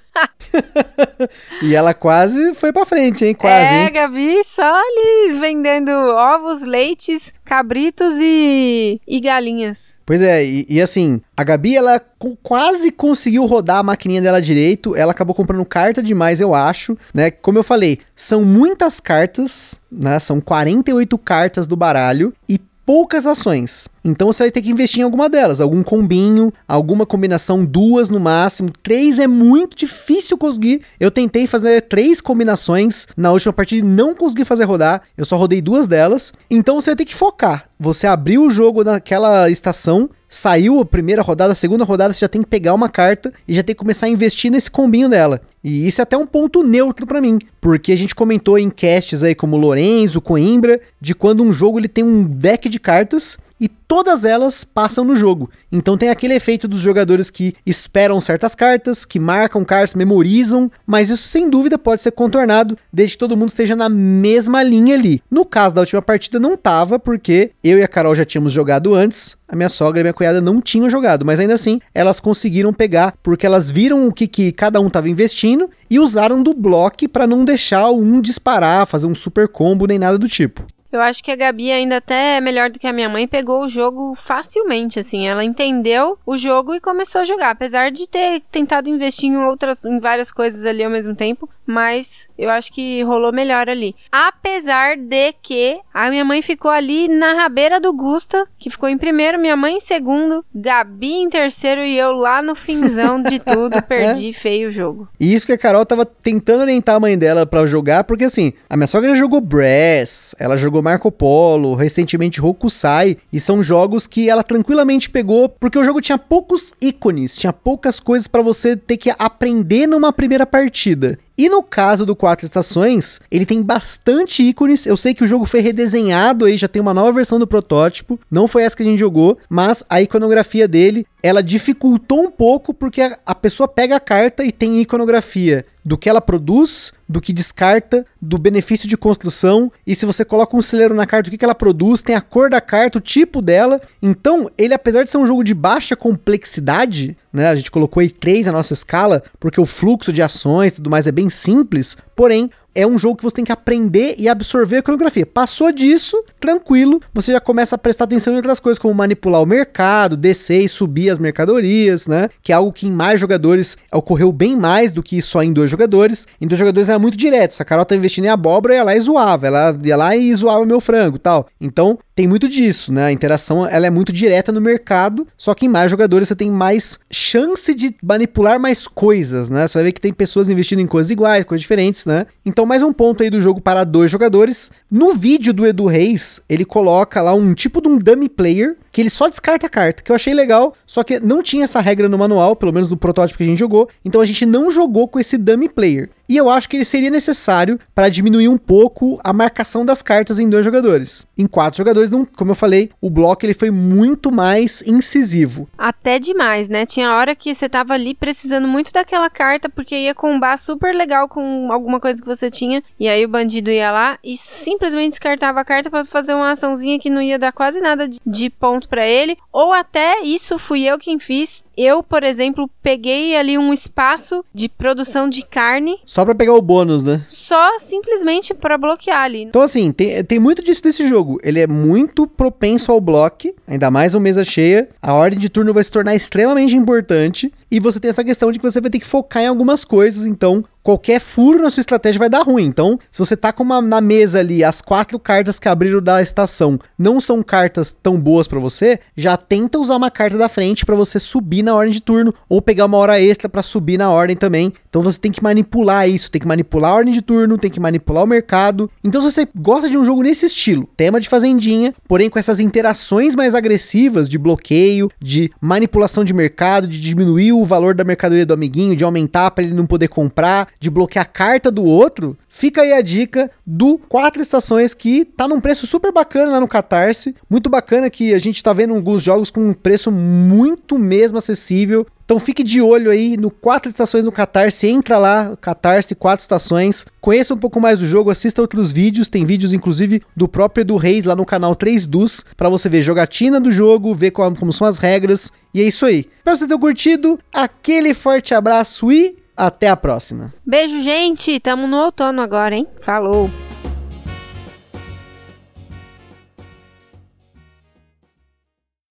e 1.61 1.75
ela 1.75 1.93
quase 1.93 2.55
foi 2.55 2.73
pra 2.73 2.83
frente, 2.83 3.23
hein? 3.23 3.35
Quase. 3.35 3.71
É, 3.71 3.83
hein? 3.83 3.93
Gabi 3.93 4.43
só 4.43 4.63
ali 4.63 5.33
vendendo 5.39 5.91
ovos, 5.91 6.63
leites, 6.63 7.31
cabritos 7.45 8.15
e, 8.19 8.99
e 9.07 9.19
galinhas. 9.19 9.99
Pois 10.03 10.23
é, 10.23 10.43
e, 10.43 10.65
e, 10.67 10.81
assim, 10.81 11.21
a 11.37 11.43
Gabi, 11.43 11.75
ela 11.75 12.01
quase 12.41 12.91
conseguiu 12.91 13.45
rodar 13.45 13.77
a 13.77 13.83
maquininha 13.83 14.23
dela 14.23 14.41
direito, 14.41 14.95
ela 14.95 15.11
acabou 15.11 15.35
comprando 15.35 15.63
carta 15.63 16.01
demais, 16.01 16.41
eu 16.41 16.55
acho, 16.55 16.97
né? 17.13 17.29
Como 17.29 17.59
eu 17.59 17.63
falei, 17.63 17.99
são 18.15 18.43
muitas 18.43 18.99
cartas, 18.99 19.79
né? 19.91 20.17
São 20.17 20.41
48 20.41 21.15
cartas 21.19 21.67
do 21.67 21.75
baralho, 21.75 22.33
e 22.49 22.59
poucas 22.89 23.27
ações. 23.27 23.87
Então 24.09 24.27
você 24.27 24.43
vai 24.43 24.51
ter 24.51 24.61
que 24.61 24.71
investir 24.71 25.01
em 25.01 25.03
alguma 25.03 25.29
delas, 25.29 25.61
algum 25.61 25.83
combinho, 25.83 26.51
alguma 26.67 27.05
combinação, 27.05 27.63
duas 27.63 28.09
no 28.09 28.19
máximo. 28.19 28.71
Três 28.81 29.19
é 29.19 29.27
muito 29.27 29.77
difícil 29.77 30.37
conseguir. 30.37 30.81
Eu 30.99 31.11
tentei 31.11 31.45
fazer 31.45 31.81
três 31.83 32.19
combinações 32.19 33.07
na 33.15 33.31
última 33.31 33.53
partida 33.53 33.85
e 33.85 33.89
não 33.89 34.15
consegui 34.15 34.43
fazer 34.43 34.65
rodar. 34.65 35.03
Eu 35.15 35.25
só 35.25 35.37
rodei 35.37 35.61
duas 35.61 35.87
delas. 35.87 36.33
Então 36.49 36.81
você 36.81 36.91
vai 36.91 36.95
ter 36.95 37.05
que 37.05 37.15
focar. 37.15 37.69
Você 37.79 38.07
abriu 38.07 38.43
o 38.43 38.49
jogo 38.49 38.83
naquela 38.83 39.49
estação, 39.49 40.09
saiu 40.27 40.81
a 40.81 40.85
primeira 40.85 41.21
rodada, 41.21 41.53
a 41.53 41.55
segunda 41.55 41.85
rodada, 41.85 42.13
você 42.13 42.19
já 42.19 42.27
tem 42.27 42.41
que 42.41 42.47
pegar 42.47 42.73
uma 42.73 42.89
carta 42.89 43.31
e 43.47 43.55
já 43.55 43.63
tem 43.63 43.73
que 43.73 43.79
começar 43.79 44.07
a 44.07 44.09
investir 44.09 44.51
nesse 44.51 44.69
combinho 44.69 45.07
dela. 45.07 45.41
E 45.63 45.87
isso 45.87 46.01
é 46.01 46.03
até 46.03 46.17
um 46.17 46.25
ponto 46.25 46.61
neutro 46.61 47.07
para 47.07 47.21
mim, 47.21 47.39
porque 47.61 47.93
a 47.93 47.95
gente 47.95 48.13
comentou 48.13 48.59
em 48.59 48.69
casts 48.69 49.23
aí 49.23 49.33
como 49.33 49.55
Lorenzo, 49.55 50.19
Coimbra, 50.19 50.81
de 50.99 51.15
quando 51.15 51.41
um 51.41 51.53
jogo 51.53 51.79
ele 51.79 51.87
tem 51.87 52.03
um 52.03 52.23
deck 52.25 52.67
de 52.67 52.79
cartas 52.79 53.37
e 53.59 53.67
todas 53.67 54.23
elas 54.23 54.63
passam 54.63 55.03
no 55.03 55.15
jogo. 55.15 55.49
Então 55.71 55.97
tem 55.97 56.09
aquele 56.09 56.33
efeito 56.33 56.67
dos 56.67 56.79
jogadores 56.79 57.29
que 57.29 57.55
esperam 57.65 58.21
certas 58.21 58.55
cartas, 58.55 59.03
que 59.03 59.19
marcam 59.19 59.65
cartas, 59.65 59.93
memorizam, 59.93 60.71
mas 60.85 61.09
isso 61.09 61.23
sem 61.23 61.49
dúvida 61.49 61.77
pode 61.77 62.01
ser 62.01 62.11
contornado 62.11 62.77
desde 62.91 63.15
que 63.15 63.19
todo 63.19 63.35
mundo 63.35 63.49
esteja 63.49 63.75
na 63.75 63.89
mesma 63.89 64.63
linha 64.63 64.95
ali. 64.95 65.21
No 65.29 65.45
caso 65.45 65.75
da 65.75 65.81
última 65.81 66.01
partida 66.01 66.39
não 66.39 66.55
tava, 66.55 66.99
porque 66.99 67.51
eu 67.63 67.77
e 67.77 67.83
a 67.83 67.87
Carol 67.87 68.15
já 68.15 68.23
tínhamos 68.23 68.53
jogado 68.53 68.93
antes, 68.93 69.37
a 69.47 69.55
minha 69.55 69.69
sogra 69.69 69.99
e 69.99 70.01
a 70.01 70.03
minha 70.03 70.13
cunhada 70.13 70.39
não 70.39 70.61
tinham 70.61 70.89
jogado, 70.89 71.25
mas 71.25 71.39
ainda 71.39 71.55
assim 71.55 71.79
elas 71.93 72.19
conseguiram 72.19 72.71
pegar 72.71 73.15
porque 73.23 73.45
elas 73.45 73.71
viram 73.71 74.07
o 74.07 74.13
que, 74.13 74.27
que 74.27 74.51
cada 74.51 74.79
um 74.79 74.87
estava 74.87 75.09
investindo 75.09 75.69
e 75.89 75.99
usaram 75.99 76.41
do 76.41 76.53
bloco 76.53 76.89
para 77.11 77.27
não 77.27 77.45
deixar 77.45 77.89
um 77.91 78.19
disparar, 78.21 78.85
fazer 78.85 79.07
um 79.07 79.15
super 79.15 79.47
combo 79.47 79.85
nem 79.85 79.99
nada 79.99 80.17
do 80.17 80.27
tipo. 80.27 80.65
Eu 80.91 81.01
acho 81.01 81.23
que 81.23 81.31
a 81.31 81.35
Gabi 81.35 81.71
ainda 81.71 81.97
até 81.97 82.37
é 82.37 82.41
melhor 82.41 82.69
do 82.71 82.79
que 82.79 82.87
a 82.87 82.93
minha 82.93 83.07
mãe, 83.07 83.27
pegou 83.27 83.63
o 83.63 83.69
jogo 83.69 84.15
facilmente, 84.15 84.99
assim. 84.99 85.27
Ela 85.27 85.43
entendeu 85.43 86.17
o 86.25 86.37
jogo 86.37 86.73
e 86.73 86.79
começou 86.79 87.21
a 87.21 87.25
jogar. 87.25 87.51
Apesar 87.51 87.91
de 87.91 88.07
ter 88.07 88.41
tentado 88.51 88.89
investir 88.89 89.29
em 89.29 89.37
outras, 89.37 89.85
em 89.85 89.99
várias 89.99 90.31
coisas 90.31 90.65
ali 90.65 90.83
ao 90.83 90.89
mesmo 90.89 91.13
tempo, 91.13 91.47
mas 91.69 92.27
eu 92.35 92.49
acho 92.49 92.73
que 92.73 93.03
rolou 93.03 93.31
melhor 93.31 93.69
ali. 93.69 93.95
Apesar 94.11 94.97
de 94.97 95.33
que 95.33 95.79
a 95.93 96.09
minha 96.09 96.25
mãe 96.25 96.41
ficou 96.41 96.71
ali 96.71 97.07
na 97.07 97.33
rabeira 97.33 97.79
do 97.79 97.93
Gusta, 97.93 98.43
que 98.57 98.71
ficou 98.71 98.89
em 98.89 98.97
primeiro, 98.97 99.37
minha 99.37 99.55
mãe 99.55 99.75
em 99.75 99.79
segundo, 99.79 100.43
Gabi 100.53 101.13
em 101.13 101.29
terceiro 101.29 101.81
e 101.81 101.95
eu 101.95 102.13
lá 102.13 102.41
no 102.41 102.55
finzão 102.55 103.21
de 103.21 103.37
tudo, 103.39 103.81
perdi 103.83 104.33
feio 104.33 104.69
o 104.69 104.71
jogo. 104.71 105.07
E 105.19 105.31
isso 105.31 105.45
que 105.45 105.53
a 105.53 105.57
Carol 105.57 105.85
tava 105.85 106.05
tentando 106.05 106.61
orientar 106.61 106.95
a 106.95 106.99
mãe 106.99 107.15
dela 107.15 107.45
para 107.45 107.67
jogar, 107.67 108.03
porque 108.03 108.23
assim, 108.23 108.51
a 108.67 108.75
minha 108.75 108.87
sogra 108.87 109.09
já 109.09 109.15
jogou 109.15 109.39
Brass, 109.39 110.35
ela 110.39 110.57
jogou 110.57 110.78
Marco 110.81 111.11
Polo, 111.11 111.75
recentemente 111.75 112.41
Hokusai, 112.41 113.17
e 113.31 113.39
são 113.39 113.63
jogos 113.63 114.07
que 114.07 114.29
ela 114.29 114.43
tranquilamente 114.43 115.09
pegou, 115.09 115.49
porque 115.49 115.77
o 115.77 115.83
jogo 115.83 116.01
tinha 116.01 116.17
poucos 116.17 116.73
ícones, 116.81 117.35
tinha 117.35 117.53
poucas 117.53 117.99
coisas 117.99 118.27
para 118.27 118.41
você 118.41 118.75
ter 118.75 118.97
que 118.97 119.11
aprender 119.17 119.87
numa 119.87 120.13
primeira 120.13 120.45
partida. 120.45 121.17
E 121.39 121.47
no 121.47 121.63
caso 121.63 122.05
do 122.05 122.17
Quatro 122.17 122.45
Estações, 122.45 123.21
ele 123.31 123.45
tem 123.45 123.61
bastante 123.61 124.43
ícones. 124.43 124.85
Eu 124.85 124.97
sei 124.97 125.13
que 125.13 125.23
o 125.23 125.27
jogo 125.27 125.45
foi 125.45 125.61
redesenhado 125.61 126.43
aí, 126.43 126.57
já 126.57 126.67
tem 126.67 126.81
uma 126.81 126.93
nova 126.93 127.13
versão 127.13 127.39
do 127.39 127.47
protótipo. 127.47 128.19
Não 128.29 128.45
foi 128.45 128.63
essa 128.63 128.75
que 128.75 128.83
a 128.83 128.85
gente 128.85 128.99
jogou, 128.99 129.37
mas 129.49 129.81
a 129.89 130.01
iconografia 130.01 130.67
dele, 130.67 131.07
ela 131.23 131.41
dificultou 131.41 132.23
um 132.23 132.29
pouco 132.29 132.73
porque 132.73 133.15
a 133.25 133.33
pessoa 133.33 133.69
pega 133.69 133.95
a 133.95 134.01
carta 134.01 134.43
e 134.43 134.51
tem 134.51 134.81
iconografia 134.81 135.65
do 135.89 135.97
que 135.97 136.07
ela 136.07 136.21
produz, 136.21 136.93
do 137.07 137.19
que 137.19 137.33
descarta, 137.33 138.05
do 138.21 138.37
benefício 138.37 138.87
de 138.87 138.95
construção, 138.95 139.71
e 139.87 139.95
se 139.95 140.05
você 140.05 140.23
coloca 140.23 140.55
um 140.55 140.61
celeiro 140.61 140.93
na 140.93 141.07
carta, 141.07 141.29
o 141.29 141.31
que, 141.31 141.37
que 141.39 141.43
ela 141.43 141.55
produz, 141.55 142.03
tem 142.03 142.15
a 142.15 142.21
cor 142.21 142.47
da 142.47 142.61
carta, 142.61 142.99
o 142.99 143.01
tipo 143.01 143.41
dela. 143.41 143.81
Então, 143.99 144.51
ele, 144.55 144.75
apesar 144.75 145.03
de 145.03 145.09
ser 145.09 145.17
um 145.17 145.25
jogo 145.25 145.43
de 145.43 145.55
baixa 145.55 145.95
complexidade, 145.95 147.17
né? 147.33 147.49
A 147.49 147.55
gente 147.55 147.71
colocou 147.71 148.01
aí 148.01 148.09
3 148.11 148.45
na 148.45 148.51
nossa 148.51 148.73
escala, 148.73 149.23
porque 149.39 149.59
o 149.59 149.65
fluxo 149.65 150.13
de 150.13 150.21
ações 150.21 150.73
e 150.73 150.75
tudo 150.75 150.91
mais 150.91 151.07
é 151.07 151.11
bem 151.11 151.27
simples, 151.27 151.97
porém, 152.15 152.51
é 152.79 152.87
um 152.87 152.97
jogo 152.97 153.17
que 153.17 153.23
você 153.23 153.35
tem 153.35 153.45
que 153.45 153.51
aprender 153.51 154.15
e 154.17 154.29
absorver 154.29 154.77
a 154.77 154.81
coreografia. 154.81 155.25
Passou 155.25 155.71
disso, 155.71 156.23
tranquilo, 156.39 157.01
você 157.13 157.33
já 157.33 157.39
começa 157.39 157.75
a 157.75 157.77
prestar 157.77 158.05
atenção 158.05 158.33
em 158.33 158.37
outras 158.37 158.59
coisas, 158.59 158.79
como 158.79 158.93
manipular 158.93 159.41
o 159.41 159.45
mercado, 159.45 160.15
descer 160.15 160.61
e 160.61 160.69
subir 160.69 161.09
as 161.09 161.19
mercadorias, 161.19 162.07
né? 162.07 162.29
Que 162.41 162.51
é 162.51 162.55
algo 162.55 162.71
que 162.71 162.87
em 162.87 162.91
mais 162.91 163.19
jogadores 163.19 163.77
ocorreu 163.91 164.31
bem 164.31 164.55
mais 164.55 164.91
do 164.91 165.03
que 165.03 165.21
só 165.21 165.43
em 165.43 165.51
dois 165.51 165.69
jogadores. 165.69 166.27
Em 166.39 166.47
dois 166.47 166.57
jogadores 166.57 166.89
era 166.89 166.99
muito 166.99 167.17
direto. 167.17 167.53
Se 167.53 167.61
a 167.61 167.65
Carol 167.65 167.85
tá 167.85 167.95
investindo 167.95 168.25
em 168.25 168.29
abóbora, 168.29 168.75
ela 168.75 168.91
ia 168.91 168.95
lá 168.95 168.95
e 168.95 169.01
zoava. 169.01 169.47
Ela 169.47 169.77
ia 169.83 169.97
lá 169.97 170.15
e 170.15 170.33
zoava 170.33 170.65
meu 170.65 170.79
frango 170.79 171.19
tal. 171.19 171.47
Então, 171.59 171.99
tem 172.15 172.27
muito 172.27 172.49
disso, 172.49 172.91
né? 172.91 173.05
A 173.05 173.11
interação 173.11 173.65
ela 173.65 173.87
é 173.87 173.89
muito 173.89 174.11
direta 174.11 174.51
no 174.51 174.59
mercado, 174.59 175.25
só 175.37 175.53
que 175.53 175.65
em 175.65 175.69
mais 175.69 175.89
jogadores 175.89 176.27
você 176.27 176.35
tem 176.35 176.51
mais 176.51 176.99
chance 177.09 177.73
de 177.73 177.95
manipular 178.03 178.59
mais 178.59 178.87
coisas, 178.87 179.49
né? 179.49 179.67
Você 179.67 179.77
vai 179.77 179.85
ver 179.85 179.91
que 179.93 180.01
tem 180.01 180.11
pessoas 180.11 180.49
investindo 180.49 180.79
em 180.79 180.85
coisas 180.85 181.11
iguais, 181.11 181.45
coisas 181.45 181.61
diferentes, 181.61 182.05
né? 182.05 182.25
Então, 182.45 182.65
mais 182.69 182.83
um 182.83 182.93
ponto 182.93 183.23
aí 183.23 183.31
do 183.31 183.41
jogo 183.41 183.59
para 183.59 183.83
dois 183.83 184.11
jogadores. 184.11 184.71
No 184.91 185.15
vídeo 185.15 185.51
do 185.51 185.65
Edu 185.65 185.87
Reis, 185.87 186.39
ele 186.47 186.63
coloca 186.63 187.19
lá 187.19 187.33
um 187.33 187.55
tipo 187.55 187.81
de 187.81 187.87
um 187.87 187.97
dummy 187.97 188.29
player 188.29 188.77
que 188.91 189.01
ele 189.01 189.09
só 189.09 189.27
descarta 189.29 189.67
a 189.67 189.69
carta, 189.69 190.03
que 190.03 190.11
eu 190.11 190.15
achei 190.15 190.33
legal, 190.33 190.73
só 190.85 191.03
que 191.03 191.19
não 191.19 191.41
tinha 191.41 191.63
essa 191.63 191.81
regra 191.81 192.09
no 192.09 192.17
manual, 192.17 192.55
pelo 192.55 192.73
menos 192.73 192.89
no 192.89 192.97
protótipo 192.97 193.37
que 193.37 193.43
a 193.43 193.47
gente 193.47 193.59
jogou, 193.59 193.89
então 194.03 194.21
a 194.21 194.25
gente 194.25 194.45
não 194.45 194.69
jogou 194.71 195.07
com 195.07 195.19
esse 195.19 195.37
dummy 195.37 195.69
player. 195.69 196.09
E 196.29 196.37
eu 196.37 196.47
acho 196.47 196.69
que 196.69 196.77
ele 196.77 196.85
seria 196.85 197.09
necessário 197.09 197.79
para 197.95 198.07
diminuir 198.07 198.47
um 198.47 198.57
pouco 198.57 199.19
a 199.23 199.33
marcação 199.33 199.83
das 199.83 200.03
cartas 200.03 200.37
em 200.37 200.47
dois 200.47 200.63
jogadores. 200.63 201.25
Em 201.35 201.47
quatro 201.47 201.79
jogadores, 201.79 202.11
não, 202.11 202.23
como 202.23 202.51
eu 202.51 202.55
falei, 202.55 202.91
o 203.01 203.09
bloco 203.09 203.43
ele 203.43 203.53
foi 203.55 203.71
muito 203.71 204.31
mais 204.31 204.83
incisivo. 204.83 205.67
Até 205.75 206.19
demais, 206.19 206.69
né? 206.69 206.85
Tinha 206.85 207.15
hora 207.15 207.33
que 207.33 207.55
você 207.55 207.67
tava 207.67 207.95
ali 207.95 208.13
precisando 208.13 208.67
muito 208.67 208.93
daquela 208.93 209.27
carta 209.27 209.69
porque 209.69 209.95
ia 209.95 210.13
combar 210.13 210.57
super 210.57 210.93
legal 210.93 211.27
com 211.27 211.71
alguma 211.71 211.99
coisa 211.99 212.21
que 212.21 212.27
você 212.27 212.51
tinha 212.51 212.83
e 212.99 213.07
aí 213.07 213.25
o 213.25 213.29
bandido 213.29 213.71
ia 213.71 213.91
lá 213.91 214.19
e 214.23 214.37
simplesmente 214.37 215.11
descartava 215.11 215.61
a 215.61 215.65
carta 215.65 215.89
para 215.89 216.05
fazer 216.05 216.35
uma 216.35 216.51
açãozinha 216.51 216.99
que 216.99 217.09
não 217.09 217.21
ia 217.21 217.39
dar 217.39 217.51
quase 217.51 217.79
nada 217.79 218.07
de 218.07 218.49
ponto 218.51 218.88
para 218.89 219.07
ele, 219.07 219.37
ou 219.53 219.71
até 219.71 220.21
isso 220.21 220.57
fui 220.57 220.83
eu 220.83 220.97
quem 220.97 221.19
fiz. 221.19 221.63
Eu, 221.77 222.03
por 222.03 222.23
exemplo, 222.23 222.69
peguei 222.83 223.37
ali 223.37 223.57
um 223.57 223.71
espaço 223.71 224.43
de 224.53 224.67
produção 224.67 225.29
de 225.29 225.43
carne. 225.45 225.97
Só 226.03 226.25
pra 226.25 226.35
pegar 226.35 226.53
o 226.53 226.61
bônus, 226.61 227.05
né? 227.05 227.21
Só 227.27 227.79
simplesmente 227.79 228.53
para 228.53 228.77
bloquear 228.77 229.21
ali. 229.21 229.43
Então, 229.43 229.61
assim, 229.61 229.91
tem, 229.93 230.21
tem 230.25 230.39
muito 230.39 230.61
disso 230.61 230.83
desse 230.83 231.07
jogo. 231.07 231.39
Ele 231.41 231.59
é 231.59 231.67
muito 231.67 232.27
propenso 232.27 232.91
ao 232.91 232.99
bloco, 232.99 233.53
ainda 233.65 233.89
mais 233.89 234.13
uma 234.13 234.21
mesa 234.21 234.43
cheia. 234.43 234.89
A 235.01 235.13
ordem 235.13 235.39
de 235.39 235.47
turno 235.47 235.73
vai 235.73 235.83
se 235.83 235.91
tornar 235.91 236.15
extremamente 236.15 236.75
importante. 236.75 237.53
E 237.71 237.79
você 237.79 237.99
tem 237.99 238.09
essa 238.09 238.23
questão 238.23 238.51
de 238.51 238.59
que 238.59 238.69
você 238.69 238.81
vai 238.81 238.89
ter 238.89 238.99
que 238.99 239.05
focar 239.05 239.43
em 239.43 239.47
algumas 239.47 239.85
coisas. 239.85 240.25
Então, 240.25 240.65
qualquer 240.81 241.19
furo 241.19 241.61
na 241.61 241.69
sua 241.69 241.81
estratégia 241.81 242.17
vai 242.17 242.29
dar 242.29 242.41
ruim. 242.41 242.65
Então, 242.65 242.97
se 243.11 243.19
você 243.19 243.37
tá 243.37 243.51
com 243.51 243.63
uma 243.63 243.81
na 243.81 244.01
mesa 244.01 244.39
ali, 244.39 244.63
as 244.63 244.81
quatro 244.81 245.19
cartas 245.19 245.59
que 245.59 245.69
abriram 245.69 246.01
da 246.01 246.21
estação 246.21 246.79
não 246.97 247.19
são 247.19 247.43
cartas 247.43 247.91
tão 247.91 248.19
boas 248.19 248.47
para 248.47 248.59
você, 248.59 248.99
já 249.15 249.37
tenta 249.37 249.77
usar 249.77 249.95
uma 249.97 250.09
carta 250.09 250.37
da 250.37 250.49
frente 250.49 250.85
para 250.85 250.95
você 250.95 251.19
subir 251.19 251.63
na 251.63 251.75
ordem 251.75 251.93
de 251.93 252.01
turno 252.01 252.33
ou 252.47 252.61
pegar 252.61 252.85
uma 252.85 252.97
hora 252.97 253.21
extra 253.21 253.47
para 253.47 253.61
subir 253.61 253.97
na 253.97 254.09
ordem 254.09 254.35
também. 254.35 254.73
Então 254.89 255.01
você 255.01 255.19
tem 255.19 255.31
que 255.31 255.43
manipular 255.43 256.09
isso, 256.09 256.31
tem 256.31 256.41
que 256.41 256.47
manipular 256.47 256.91
a 256.91 256.95
ordem 256.95 257.13
de 257.13 257.21
turno, 257.21 257.57
tem 257.57 257.69
que 257.69 257.79
manipular 257.79 258.23
o 258.23 258.27
mercado. 258.27 258.89
Então 259.03 259.21
se 259.21 259.31
você 259.31 259.47
gosta 259.55 259.89
de 259.89 259.97
um 259.97 260.03
jogo 260.03 260.23
nesse 260.23 260.45
estilo, 260.45 260.89
tema 260.97 261.19
de 261.19 261.29
fazendinha, 261.29 261.93
porém 262.07 262.29
com 262.29 262.39
essas 262.39 262.59
interações 262.59 263.35
mais 263.35 263.53
agressivas 263.53 264.27
de 264.27 264.37
bloqueio, 264.37 265.11
de 265.21 265.51
manipulação 265.61 266.23
de 266.23 266.33
mercado, 266.33 266.87
de 266.87 266.99
diminuir 266.99 267.53
o 267.61 267.65
valor 267.65 267.93
da 267.93 268.03
mercadoria 268.03 268.45
do 268.45 268.53
amiguinho, 268.53 268.95
de 268.95 269.03
aumentar 269.03 269.51
para 269.51 269.63
ele 269.63 269.73
não 269.73 269.85
poder 269.85 270.07
comprar, 270.07 270.67
de 270.79 270.89
bloquear 270.89 271.23
a 271.23 271.25
carta 271.25 271.69
do 271.71 271.83
outro, 271.83 272.37
fica 272.47 272.81
aí 272.81 272.93
a 272.93 273.01
dica 273.01 273.49
do 273.65 273.97
Quatro 273.97 274.41
Estações 274.41 274.93
que 274.93 275.25
tá 275.25 275.47
num 275.47 275.61
preço 275.61 275.85
super 275.85 276.11
bacana 276.11 276.53
lá 276.53 276.59
no 276.59 276.67
Catarse. 276.67 277.35
Muito 277.49 277.69
bacana 277.69 278.09
que 278.09 278.33
a 278.33 278.39
gente 278.39 278.63
tá 278.63 278.73
vendo 278.73 278.93
alguns 278.93 279.21
jogos 279.21 279.51
com 279.51 279.69
um 279.69 279.73
preço 279.73 280.11
muito 280.11 280.97
mesmo 280.97 281.37
acessível. 281.37 282.05
Então 282.29 282.37
fique 282.37 282.61
de 282.61 282.79
olho 282.79 283.09
aí 283.09 283.35
no 283.37 283.49
Quatro 283.49 283.89
Estações 283.89 284.23
no 284.23 284.31
Catarse, 284.31 284.87
entra 284.87 285.17
lá, 285.17 285.57
Catarse 285.59 286.13
Quatro 286.13 286.43
Estações, 286.43 287.07
conheça 287.19 287.55
um 287.55 287.57
pouco 287.57 287.81
mais 287.81 287.97
do 287.97 288.05
jogo, 288.05 288.29
assista 288.29 288.61
outros 288.61 288.91
vídeos, 288.91 289.27
tem 289.27 289.43
vídeos 289.43 289.73
inclusive 289.73 290.21
do 290.35 290.47
próprio 290.47 290.83
Edu 290.83 290.95
Reis 290.95 291.25
lá 291.25 291.35
no 291.35 291.43
canal 291.43 291.75
3 291.75 292.05
Dus, 292.05 292.45
para 292.55 292.69
você 292.69 292.87
ver 292.87 293.01
jogatina 293.01 293.59
do 293.59 293.71
jogo, 293.71 294.13
ver 294.13 294.29
como, 294.29 294.55
como 294.55 294.71
são 294.71 294.85
as 294.85 294.99
regras, 294.99 295.51
e 295.73 295.81
é 295.81 295.83
isso 295.83 296.05
aí. 296.05 296.19
Espero 296.37 296.55
que 296.55 296.57
você 296.57 296.67
tenha 296.67 296.79
curtido, 296.79 297.39
aquele 297.53 298.13
forte 298.13 298.53
abraço 298.53 299.11
e 299.11 299.37
até 299.55 299.89
a 299.89 299.95
próxima. 299.97 300.53
Beijo, 300.65 301.01
gente. 301.01 301.59
Tamo 301.59 301.85
no 301.85 301.97
outono 301.97 302.41
agora, 302.41 302.75
hein? 302.75 302.87
Falou. 303.01 303.49